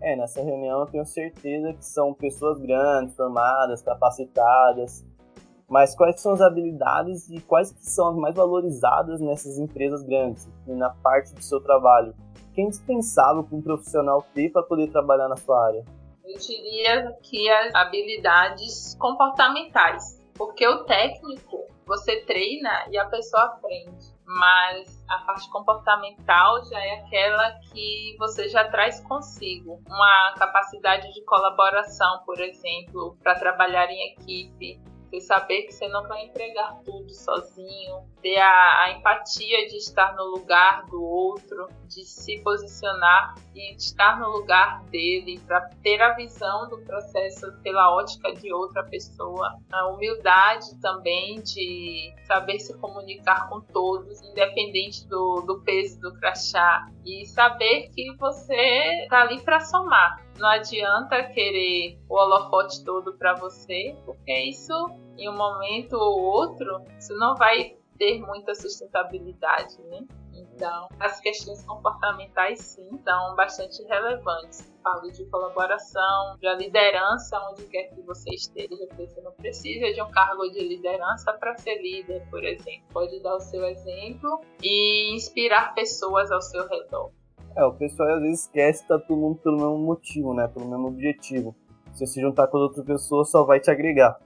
É, 0.00 0.16
nessa 0.16 0.40
reunião 0.40 0.80
eu 0.80 0.86
tenho 0.86 1.04
certeza 1.04 1.72
que 1.74 1.84
são 1.84 2.14
pessoas 2.14 2.60
grandes, 2.60 3.16
formadas, 3.16 3.82
capacitadas, 3.82 5.04
mas 5.72 5.94
quais 5.94 6.20
são 6.20 6.34
as 6.34 6.42
habilidades 6.42 7.30
e 7.30 7.40
quais 7.40 7.72
que 7.72 7.86
são 7.86 8.08
as 8.08 8.16
mais 8.16 8.34
valorizadas 8.34 9.22
nessas 9.22 9.58
empresas 9.58 10.02
grandes 10.02 10.46
e 10.68 10.72
na 10.72 10.90
parte 10.90 11.34
do 11.34 11.42
seu 11.42 11.62
trabalho? 11.62 12.14
O 12.36 12.52
que 12.52 12.60
é 12.60 12.64
indispensável 12.64 13.42
para 13.42 13.56
um 13.56 13.62
profissional 13.62 14.22
ter 14.34 14.50
para 14.50 14.62
poder 14.62 14.88
trabalhar 14.88 15.28
na 15.28 15.36
sua 15.38 15.64
área? 15.64 15.82
Eu 16.26 16.38
diria 16.38 17.16
que 17.22 17.48
as 17.48 17.74
habilidades 17.74 18.94
comportamentais, 18.98 20.22
porque 20.34 20.68
o 20.68 20.84
técnico 20.84 21.66
você 21.86 22.20
treina 22.20 22.86
e 22.90 22.98
a 22.98 23.06
pessoa 23.06 23.44
aprende, 23.44 24.14
mas 24.26 25.02
a 25.08 25.20
parte 25.20 25.50
comportamental 25.50 26.62
já 26.66 26.78
é 26.84 27.00
aquela 27.00 27.50
que 27.72 28.14
você 28.18 28.46
já 28.50 28.68
traz 28.68 29.00
consigo. 29.00 29.80
Uma 29.86 30.34
capacidade 30.36 31.10
de 31.14 31.24
colaboração, 31.24 32.20
por 32.26 32.38
exemplo, 32.38 33.16
para 33.22 33.38
trabalhar 33.38 33.90
em 33.90 34.12
equipe, 34.12 34.78
você 35.12 35.20
saber 35.20 35.62
que 35.64 35.72
você 35.72 35.88
não 35.88 36.08
vai 36.08 36.24
entregar 36.24 36.80
tudo 36.84 37.12
sozinho, 37.12 38.02
ter 38.22 38.38
a, 38.38 38.84
a, 38.84 38.92
empatia 38.96 39.66
de 39.68 39.76
estar 39.76 40.14
no 40.16 40.24
lugar 40.24 40.86
do 40.86 41.02
outro, 41.02 41.68
de 41.86 42.04
se 42.04 42.38
posicionar 42.38 43.34
e 43.54 43.76
de 43.76 43.82
estar 43.82 44.18
no 44.18 44.30
lugar 44.30 44.82
dele, 44.84 45.38
para 45.46 45.60
ter 45.82 46.00
a 46.00 46.14
visão 46.14 46.68
do 46.70 46.78
processo 46.78 47.52
pela 47.62 47.94
ótica 47.94 48.32
de 48.32 48.52
outra 48.52 48.82
pessoa. 48.84 49.58
A 49.70 49.88
humildade 49.88 50.80
também 50.80 51.42
de 51.42 52.14
saber 52.26 52.58
se 52.58 52.76
comunicar 52.78 53.48
com 53.50 53.60
todos, 53.60 54.22
independente 54.22 55.06
do, 55.08 55.42
do 55.46 55.60
peso 55.62 56.00
do 56.00 56.14
crachá, 56.14 56.86
e 57.04 57.26
saber 57.26 57.90
que 57.94 58.16
você 58.16 59.02
está 59.02 59.22
ali 59.22 59.40
para 59.42 59.60
somar. 59.60 60.31
Não 60.38 60.48
adianta 60.48 61.22
querer 61.24 61.98
o 62.08 62.14
holofote 62.16 62.84
todo 62.84 63.14
para 63.14 63.34
você, 63.34 63.96
porque 64.04 64.32
isso, 64.48 64.72
em 65.16 65.28
um 65.28 65.36
momento 65.36 65.92
ou 65.94 66.20
outro, 66.20 66.84
isso 66.98 67.14
não 67.16 67.36
vai 67.36 67.76
ter 67.98 68.18
muita 68.20 68.54
sustentabilidade, 68.54 69.80
né? 69.82 70.00
Então, 70.34 70.88
as 70.98 71.20
questões 71.20 71.64
comportamentais, 71.64 72.60
sim, 72.60 72.98
são 73.04 73.34
bastante 73.36 73.82
relevantes. 73.84 74.70
Falo 74.82 75.10
de 75.10 75.24
colaboração, 75.26 76.36
de 76.40 76.54
liderança, 76.56 77.38
onde 77.50 77.64
quer 77.66 77.84
que 77.84 78.00
você 78.02 78.30
esteja, 78.34 78.88
você 78.96 79.20
não 79.20 79.32
precisa 79.32 79.92
de 79.92 80.02
um 80.02 80.10
cargo 80.10 80.48
de 80.50 80.66
liderança 80.66 81.32
para 81.34 81.56
ser 81.56 81.80
líder, 81.80 82.26
por 82.28 82.42
exemplo. 82.42 82.86
Pode 82.92 83.20
dar 83.20 83.36
o 83.36 83.40
seu 83.40 83.64
exemplo 83.64 84.40
e 84.62 85.14
inspirar 85.14 85.74
pessoas 85.74 86.30
ao 86.32 86.42
seu 86.42 86.66
redor. 86.66 87.12
É, 87.54 87.64
o 87.64 87.72
pessoal 87.72 88.14
às 88.14 88.22
vezes 88.22 88.40
esquece 88.40 88.82
que 88.82 88.88
tá 88.88 88.98
todo 88.98 89.18
mundo 89.18 89.38
pelo 89.38 89.56
mesmo 89.56 89.78
motivo, 89.78 90.34
né? 90.34 90.48
Pelo 90.48 90.68
mesmo 90.68 90.88
objetivo. 90.88 91.54
Se 91.92 91.98
você 91.98 92.06
se 92.06 92.20
juntar 92.20 92.46
com 92.46 92.56
outra 92.56 92.82
pessoa, 92.82 93.24
só 93.24 93.44
vai 93.44 93.60
te 93.60 93.70
agregar. 93.70 94.18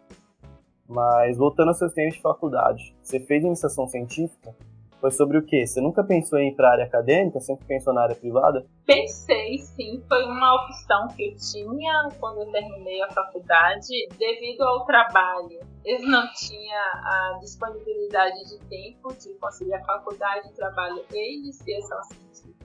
Mas 0.89 1.37
voltando 1.37 1.69
aos 1.69 1.79
seus 1.79 1.93
tempos 1.93 2.15
de 2.15 2.23
faculdade, 2.23 2.95
você 3.03 3.19
fez 3.19 3.43
iniciação 3.43 3.89
científica? 3.89 4.55
Foi 5.01 5.11
sobre 5.11 5.37
o 5.39 5.45
quê? 5.45 5.67
Você 5.67 5.81
nunca 5.81 6.03
pensou 6.03 6.39
em 6.39 6.49
ir 6.49 6.55
para 6.55 6.69
a 6.69 6.73
área 6.73 6.85
acadêmica? 6.85 7.39
Sempre 7.41 7.67
pensou 7.67 7.93
na 7.93 8.03
área 8.03 8.15
privada? 8.15 8.65
Pensei, 8.87 9.59
sim. 9.59 10.03
Foi 10.09 10.25
uma 10.25 10.63
opção 10.63 11.09
que 11.09 11.29
eu 11.29 11.37
tinha 11.37 12.09
quando 12.19 12.41
eu 12.41 12.51
terminei 12.51 13.03
a 13.03 13.11
faculdade, 13.11 14.09
devido 14.17 14.63
ao 14.63 14.85
trabalho. 14.87 15.61
Eu 15.85 16.01
não 16.03 16.27
tinha 16.33 16.81
a 17.05 17.39
disponibilidade 17.41 18.45
de 18.49 18.59
tempo 18.69 19.13
de 19.15 19.35
conciliar 19.35 19.85
faculdade, 19.85 20.53
trabalho 20.55 21.05
e 21.13 21.39
iniciação 21.41 22.03
científica 22.05 22.56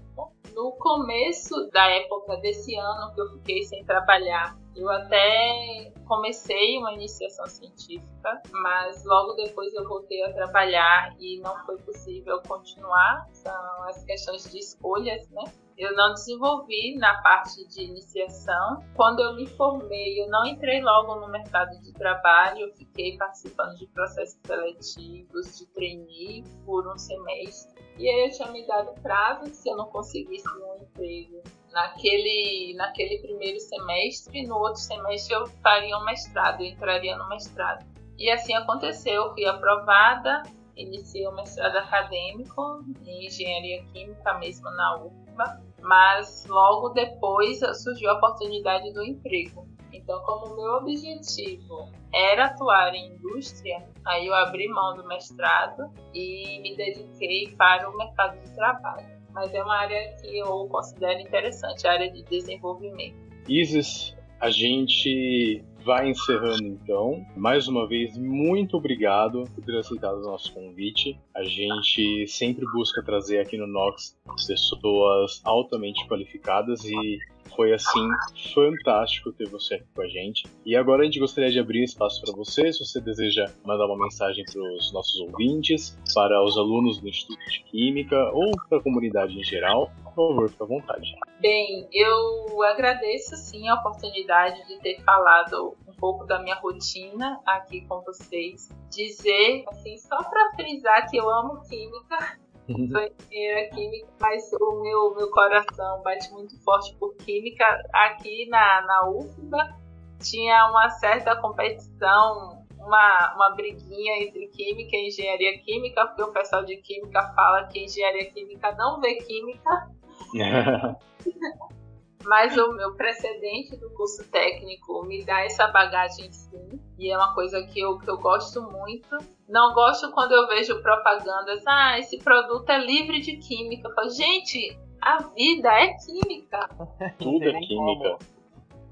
no 0.54 0.72
começo 0.74 1.70
da 1.72 1.88
época 1.90 2.38
desse 2.38 2.76
ano 2.76 3.14
que 3.14 3.22
eu 3.22 3.30
fiquei 3.34 3.64
sem 3.64 3.84
trabalhar, 3.86 4.58
eu 4.76 4.90
até 4.90 5.92
comecei 6.08 6.78
uma 6.78 6.94
iniciação 6.94 7.46
científica, 7.46 8.42
mas 8.52 9.04
logo 9.06 9.34
depois 9.34 9.74
eu 9.74 9.88
voltei 9.88 10.24
a 10.24 10.34
trabalhar 10.34 11.16
e 11.20 11.40
não 11.40 11.58
foi 11.66 11.78
possível 11.78 12.42
continuar. 12.48 13.28
São 13.34 13.84
as 13.84 14.04
questões 14.04 14.50
de 14.50 14.60
escolhas, 14.60 15.30
né? 15.30 15.44
Eu 15.82 15.96
não 15.96 16.14
desenvolvi 16.14 16.96
na 17.00 17.24
parte 17.24 17.68
de 17.68 17.82
iniciação. 17.82 18.86
Quando 18.94 19.20
eu 19.20 19.36
me 19.36 19.48
formei, 19.48 20.22
eu 20.22 20.30
não 20.30 20.46
entrei 20.46 20.80
logo 20.80 21.16
no 21.16 21.28
mercado 21.28 21.72
de 21.82 21.92
trabalho, 21.94 22.68
eu 22.68 22.74
fiquei 22.76 23.18
participando 23.18 23.76
de 23.80 23.88
processos 23.88 24.40
seletivos, 24.46 25.58
de 25.58 25.66
trainee 25.74 26.44
por 26.68 26.88
um 26.88 26.96
semestre. 27.00 27.84
E 27.98 28.08
aí 28.08 28.28
eu 28.28 28.32
tinha 28.32 28.52
me 28.52 28.68
dado 28.68 28.94
prazo 29.02 29.52
se 29.56 29.68
eu 29.68 29.76
não 29.76 29.88
conseguisse 29.88 30.48
um 30.50 30.84
emprego 30.84 31.42
naquele, 31.72 32.76
naquele 32.78 33.18
primeiro 33.18 33.60
semestre, 33.60 34.46
no 34.46 34.58
outro 34.58 34.80
semestre 34.80 35.34
eu 35.34 35.48
faria 35.64 35.98
um 35.98 36.06
mestrado, 36.06 36.62
eu 36.62 36.68
entraria 36.68 37.18
no 37.18 37.28
mestrado. 37.28 37.84
E 38.20 38.30
assim 38.30 38.54
aconteceu, 38.54 39.24
eu 39.24 39.34
fui 39.34 39.48
aprovada, 39.48 40.44
iniciei 40.76 41.26
o 41.26 41.36
mestrado 41.36 41.76
acadêmico 41.78 42.86
em 43.04 43.26
engenharia 43.26 43.84
química 43.86 44.38
mesmo 44.38 44.70
na 44.70 45.06
UFBA, 45.06 45.71
mas 45.82 46.46
logo 46.48 46.90
depois 46.90 47.60
surgiu 47.82 48.10
a 48.12 48.14
oportunidade 48.14 48.94
do 48.94 49.04
emprego. 49.04 49.68
Então, 49.94 50.20
como 50.22 50.56
meu 50.56 50.74
objetivo 50.78 51.90
era 52.14 52.46
atuar 52.46 52.94
em 52.94 53.14
indústria, 53.14 53.86
aí 54.06 54.28
eu 54.28 54.34
abri 54.34 54.68
mão 54.70 54.96
do 54.96 55.06
mestrado 55.08 55.92
e 56.14 56.60
me 56.62 56.76
dediquei 56.76 57.54
para 57.58 57.90
o 57.90 57.98
mercado 57.98 58.40
de 58.40 58.52
trabalho. 58.56 59.08
Mas 59.34 59.54
é 59.54 59.64
uma 59.64 59.78
área 59.78 60.16
que 60.18 60.38
eu 60.38 60.68
considero 60.68 61.20
interessante, 61.20 61.88
a 61.88 61.94
área 61.94 62.12
de 62.12 62.24
desenvolvimento. 62.24 63.16
Isis, 63.48 64.16
a 64.40 64.50
gente 64.50 65.64
vai 65.84 66.10
encerrando 66.10 66.66
então. 66.66 67.26
Mais 67.36 67.68
uma 67.68 67.88
vez, 67.88 68.18
muito 68.18 68.78
obrigado 68.78 69.44
por 69.54 69.64
ter 69.64 69.78
aceitado 69.78 70.18
o 70.18 70.24
nosso 70.24 70.54
convite. 70.54 71.20
A 71.36 71.44
gente 71.44 72.28
sempre 72.28 72.66
busca 72.66 73.04
trazer 73.04 73.40
aqui 73.40 73.58
no 73.58 73.68
Nox 73.68 74.18
pessoas 74.48 75.42
altamente 75.44 76.08
qualificadas 76.08 76.84
e 76.86 77.20
foi 77.56 77.74
assim 77.74 78.08
fantástico 78.54 79.32
ter 79.32 79.48
você 79.50 79.76
aqui 79.76 79.86
com 79.94 80.02
a 80.02 80.08
gente. 80.08 80.44
E 80.66 80.76
agora 80.76 81.02
a 81.02 81.06
gente 81.06 81.20
gostaria 81.20 81.52
de 81.52 81.60
abrir 81.60 81.84
espaço 81.84 82.22
para 82.22 82.34
você, 82.34 82.72
se 82.72 82.80
você 82.84 83.00
deseja 83.02 83.46
mandar 83.66 83.86
uma 83.86 83.98
mensagem 83.98 84.44
para 84.46 84.62
os 84.62 84.92
nossos 84.94 85.20
ouvintes, 85.20 85.98
para 86.14 86.44
os 86.44 86.58
alunos 86.58 87.00
do 87.00 87.08
Instituto 87.08 87.44
de 87.50 87.64
Química 87.64 88.18
ou 88.34 88.52
para 88.70 88.78
a 88.78 88.82
comunidade 88.82 89.38
em 89.38 89.44
geral. 89.44 89.92
Por 90.04 90.28
favor, 90.28 90.50
fique 90.50 90.64
à 90.64 90.66
vontade. 90.66 91.16
Bem, 91.40 91.88
eu 91.92 92.62
agradeço 92.64 93.36
sim 93.36 93.68
a 93.68 93.76
oportunidade 93.76 94.66
de 94.68 94.80
ter 94.80 95.02
falado 95.04 95.76
pouco 96.02 96.26
da 96.26 96.40
minha 96.40 96.56
rotina 96.56 97.40
aqui 97.46 97.88
com 97.88 98.02
vocês. 98.02 98.70
Dizer, 98.90 99.64
assim, 99.70 99.98
só 99.98 100.22
para 100.22 100.52
frisar 100.56 101.10
que 101.10 101.16
eu 101.16 101.30
amo 101.30 101.62
química 101.70 102.42
sou 102.68 103.02
engenheira 103.02 103.70
química, 103.70 104.08
mas 104.20 104.52
o 104.54 104.82
meu, 104.82 105.16
meu 105.16 105.30
coração 105.32 106.02
bate 106.04 106.32
muito 106.32 106.58
forte 106.64 106.96
por 106.96 107.16
química. 107.16 107.66
Aqui 107.94 108.48
na, 108.50 108.82
na 108.82 109.10
UFBA 109.10 109.78
tinha 110.20 110.70
uma 110.70 110.90
certa 110.90 111.36
competição, 111.38 112.66
uma, 112.78 113.36
uma 113.36 113.56
briguinha 113.56 114.24
entre 114.24 114.48
química 114.48 114.96
e 114.96 115.08
engenharia 115.08 115.60
química, 115.60 116.06
porque 116.08 116.24
o 116.24 116.32
pessoal 116.32 116.64
de 116.64 116.78
química 116.78 117.34
fala 117.36 117.68
que 117.68 117.84
engenharia 117.84 118.32
química 118.32 118.74
não 118.76 119.00
vê 119.00 119.16
química. 119.16 119.90
Mas 122.26 122.56
o 122.58 122.74
meu 122.74 122.94
precedente 122.96 123.76
do 123.78 123.90
curso 123.92 124.24
técnico 124.30 125.04
me 125.06 125.24
dá 125.24 125.42
essa 125.42 125.68
bagagem 125.68 126.32
sim. 126.32 126.80
E 126.98 127.10
é 127.10 127.18
uma 127.18 127.34
coisa 127.34 127.62
que 127.64 127.80
eu, 127.80 127.98
que 127.98 128.10
eu 128.10 128.18
gosto 128.18 128.62
muito. 128.62 129.18
Não 129.50 129.74
gosto 129.74 130.12
quando 130.12 130.34
eu 130.34 130.48
vejo 130.48 130.82
propagandas. 130.82 131.66
Ah, 131.68 131.98
esse 132.00 132.20
produto 132.20 132.70
é 132.70 132.78
livre 132.78 133.22
de 133.22 133.38
química. 133.38 133.88
Eu 133.88 133.94
falo, 133.94 134.10
gente, 134.10 134.78
a 135.02 135.18
vida 135.36 135.70
é 135.70 135.94
química. 135.98 136.70
Tudo 137.18 137.44
é 137.44 137.60
química 137.60 138.18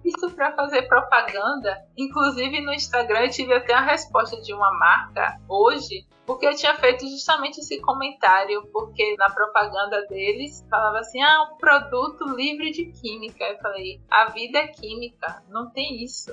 isso 0.04 0.32
para 0.32 0.54
fazer 0.54 0.84
propaganda. 0.84 1.78
Inclusive 1.98 2.62
no 2.62 2.74
Instagram 2.74 3.22
eu 3.26 3.30
tive 3.30 3.54
até 3.54 3.74
a 3.74 3.82
resposta 3.82 4.40
de 4.42 4.54
uma 4.54 4.72
marca 4.72 5.40
hoje, 5.48 6.06
porque 6.30 6.46
eu 6.46 6.56
tinha 6.56 6.76
feito 6.76 7.08
justamente 7.08 7.60
esse 7.60 7.82
comentário, 7.82 8.64
porque 8.72 9.16
na 9.18 9.32
propaganda 9.32 10.06
deles 10.06 10.64
falava 10.70 11.00
assim: 11.00 11.20
ah, 11.24 11.50
um 11.52 11.58
produto 11.58 12.24
livre 12.36 12.70
de 12.70 12.86
química. 12.86 13.44
Eu 13.46 13.58
falei: 13.58 14.00
a 14.12 14.30
vida 14.30 14.60
é 14.60 14.68
química, 14.68 15.42
não 15.50 15.72
tem 15.72 16.04
isso. 16.04 16.32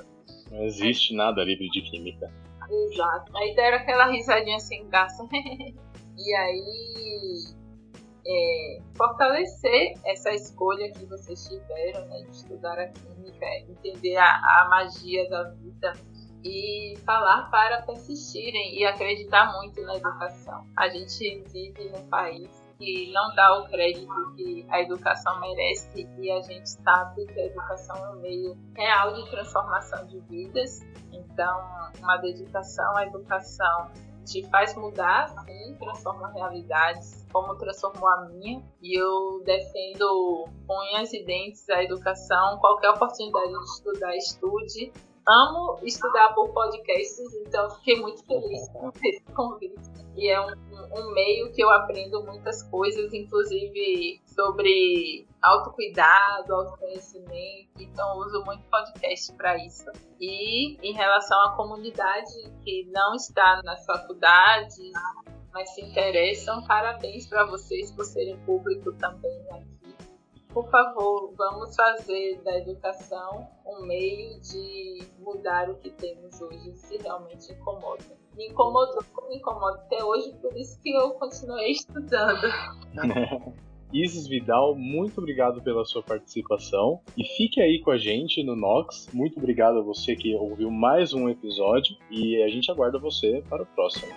Não 0.50 0.62
existe 0.64 1.16
nada 1.16 1.42
livre 1.42 1.70
de 1.70 1.80
química. 1.80 2.30
Exato. 2.70 3.34
Aí 3.38 3.54
deram 3.54 3.78
aquela 3.78 4.10
risadinha 4.10 4.58
sem 4.58 4.86
graça. 4.86 5.26
e 5.32 6.34
aí 6.34 7.54
é, 8.26 8.78
fortalecer 8.98 9.94
essa 10.04 10.30
escolha 10.34 10.92
que 10.92 11.06
vocês 11.06 11.48
tiveram 11.48 12.06
né, 12.08 12.20
de 12.20 12.36
estudar 12.36 12.78
a 12.78 12.88
química, 12.88 13.46
entender 13.66 14.16
a, 14.18 14.26
a 14.26 14.68
magia 14.68 15.26
da 15.30 15.44
vida 15.44 15.94
e 16.46 16.96
falar 17.04 17.50
para 17.50 17.82
persistirem 17.82 18.78
e 18.78 18.84
acreditar 18.84 19.52
muito 19.56 19.82
na 19.82 19.96
educação. 19.96 20.64
A 20.76 20.88
gente 20.88 21.42
vive 21.48 21.90
num 21.90 22.06
país 22.08 22.48
que 22.78 23.10
não 23.12 23.34
dá 23.34 23.58
o 23.58 23.68
crédito 23.68 24.34
que 24.36 24.64
a 24.68 24.80
educação 24.82 25.40
merece 25.40 26.08
e 26.18 26.30
a 26.30 26.40
gente 26.42 26.70
sabe 26.70 27.26
que 27.26 27.40
a 27.40 27.46
educação 27.46 27.96
é 27.96 28.10
um 28.10 28.20
meio 28.20 28.56
real 28.74 29.12
de 29.14 29.28
transformação 29.30 30.06
de 30.06 30.20
vidas. 30.20 30.80
Então, 31.12 31.90
uma 31.98 32.16
dedicação 32.18 32.96
à 32.96 33.06
educação 33.06 33.90
te 34.24 34.44
faz 34.50 34.74
mudar, 34.76 35.28
sim, 35.44 35.76
transforma 35.78 36.28
realidades, 36.32 37.24
como 37.32 37.54
transformou 37.56 38.08
a 38.08 38.26
minha. 38.26 38.62
E 38.82 39.00
eu 39.00 39.42
defendo 39.44 40.48
unhas 40.68 41.12
e 41.12 41.24
dentes 41.24 41.68
a 41.70 41.82
educação, 41.82 42.58
qualquer 42.58 42.90
oportunidade 42.90 43.52
de 43.52 43.64
estudar, 43.64 44.16
estude. 44.16 44.92
Amo 45.28 45.80
estudar 45.82 46.34
por 46.34 46.52
podcasts, 46.52 47.34
então 47.44 47.68
fiquei 47.70 48.00
muito 48.00 48.24
feliz 48.24 48.68
com 48.70 48.92
esse 49.04 49.24
convite. 49.34 49.96
E 50.16 50.28
é 50.28 50.40
um, 50.40 50.54
um 50.96 51.12
meio 51.12 51.52
que 51.52 51.62
eu 51.62 51.68
aprendo 51.68 52.22
muitas 52.24 52.62
coisas, 52.62 53.12
inclusive 53.12 54.22
sobre 54.24 55.26
autocuidado, 55.42 56.54
autoconhecimento. 56.54 57.70
Então, 57.78 58.18
uso 58.18 58.42
muito 58.44 58.64
podcast 58.70 59.32
para 59.34 59.56
isso. 59.56 59.90
E 60.20 60.78
em 60.80 60.92
relação 60.92 61.38
à 61.46 61.56
comunidade 61.56 62.32
que 62.64 62.88
não 62.92 63.14
está 63.14 63.60
nas 63.64 63.84
faculdades, 63.84 64.92
mas 65.52 65.70
se 65.74 65.82
interessam, 65.82 66.64
parabéns 66.66 67.26
para 67.26 67.44
vocês 67.46 67.90
por 67.90 68.04
serem 68.04 68.38
público 68.44 68.92
também 68.98 69.46
aqui. 69.50 69.75
Por 70.56 70.70
favor, 70.70 71.34
vamos 71.36 71.76
fazer 71.76 72.40
da 72.42 72.56
educação 72.56 73.46
um 73.66 73.84
meio 73.84 74.40
de 74.40 75.02
mudar 75.18 75.68
o 75.68 75.74
que 75.74 75.90
temos 75.90 76.40
hoje, 76.40 76.72
se 76.72 76.96
realmente 76.96 77.52
incomoda. 77.52 78.02
Me 78.34 78.48
incomodou, 78.48 79.04
me 79.28 79.36
incomoda 79.36 79.76
até 79.80 80.02
hoje, 80.02 80.32
por 80.40 80.56
isso 80.56 80.80
que 80.80 80.94
eu 80.94 81.10
continuei 81.10 81.72
estudando. 81.72 82.40
Isis 83.92 84.26
Vidal, 84.26 84.74
muito 84.74 85.18
obrigado 85.18 85.62
pela 85.62 85.84
sua 85.84 86.02
participação 86.02 87.02
e 87.18 87.24
fique 87.36 87.60
aí 87.60 87.82
com 87.82 87.90
a 87.90 87.98
gente 87.98 88.42
no 88.42 88.56
Nox. 88.56 89.10
Muito 89.12 89.38
obrigado 89.38 89.80
a 89.80 89.82
você 89.82 90.16
que 90.16 90.34
ouviu 90.36 90.70
mais 90.70 91.12
um 91.12 91.28
episódio 91.28 91.98
e 92.10 92.42
a 92.42 92.48
gente 92.48 92.70
aguarda 92.70 92.98
você 92.98 93.44
para 93.46 93.62
o 93.62 93.66
próximo. 93.66 94.10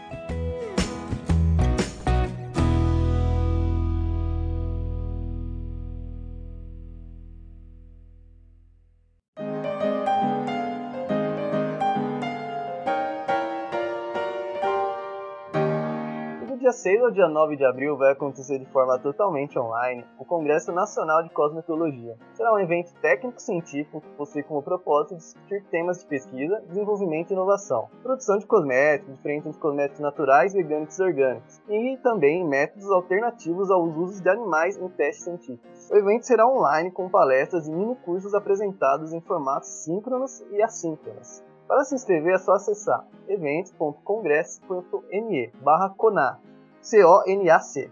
Dia 16.69 16.73
6 16.73 17.01
ao 17.01 17.11
dia 17.11 17.27
9 17.27 17.55
de 17.55 17.65
abril 17.65 17.97
vai 17.97 18.11
acontecer 18.11 18.59
de 18.59 18.65
forma 18.67 18.99
totalmente 18.99 19.57
online 19.57 20.05
o 20.19 20.25
Congresso 20.25 20.71
Nacional 20.71 21.23
de 21.23 21.31
Cosmetologia. 21.31 22.15
Será 22.35 22.53
um 22.53 22.59
evento 22.59 22.93
técnico-científico 23.01 24.01
que 24.01 24.09
possui 24.09 24.43
como 24.43 24.61
propósito 24.61 25.15
discutir 25.15 25.65
temas 25.71 26.01
de 26.01 26.05
pesquisa, 26.05 26.61
desenvolvimento 26.67 27.31
e 27.31 27.33
inovação, 27.33 27.89
produção 28.03 28.37
de 28.37 28.45
cosméticos, 28.45 29.15
diferente 29.15 29.47
entre 29.47 29.59
cosméticos 29.59 29.99
naturais, 29.99 30.53
veganos 30.53 30.99
e 30.99 31.03
orgânicos, 31.03 31.59
e 31.67 31.97
também 32.03 32.47
métodos 32.47 32.91
alternativos 32.91 33.71
aos 33.71 33.97
usos 33.97 34.21
de 34.21 34.29
animais 34.29 34.77
em 34.77 34.87
testes 34.89 35.23
científicos. 35.23 35.89
O 35.89 35.95
evento 35.95 36.27
será 36.27 36.47
online 36.47 36.91
com 36.91 37.09
palestras 37.09 37.67
e 37.67 37.71
mini-cursos 37.71 38.35
apresentados 38.35 39.11
em 39.11 39.21
formatos 39.21 39.85
síncronos 39.85 40.41
e 40.51 40.61
assíncronos. 40.61 41.43
Para 41.67 41.83
se 41.83 41.95
inscrever 41.95 42.35
é 42.35 42.37
só 42.37 42.51
acessar 42.53 43.07
eventos.congress.me 43.27 45.51
barra 45.63 45.89
CONAC 45.89 46.48
C-O-N-A-C. 46.81 47.91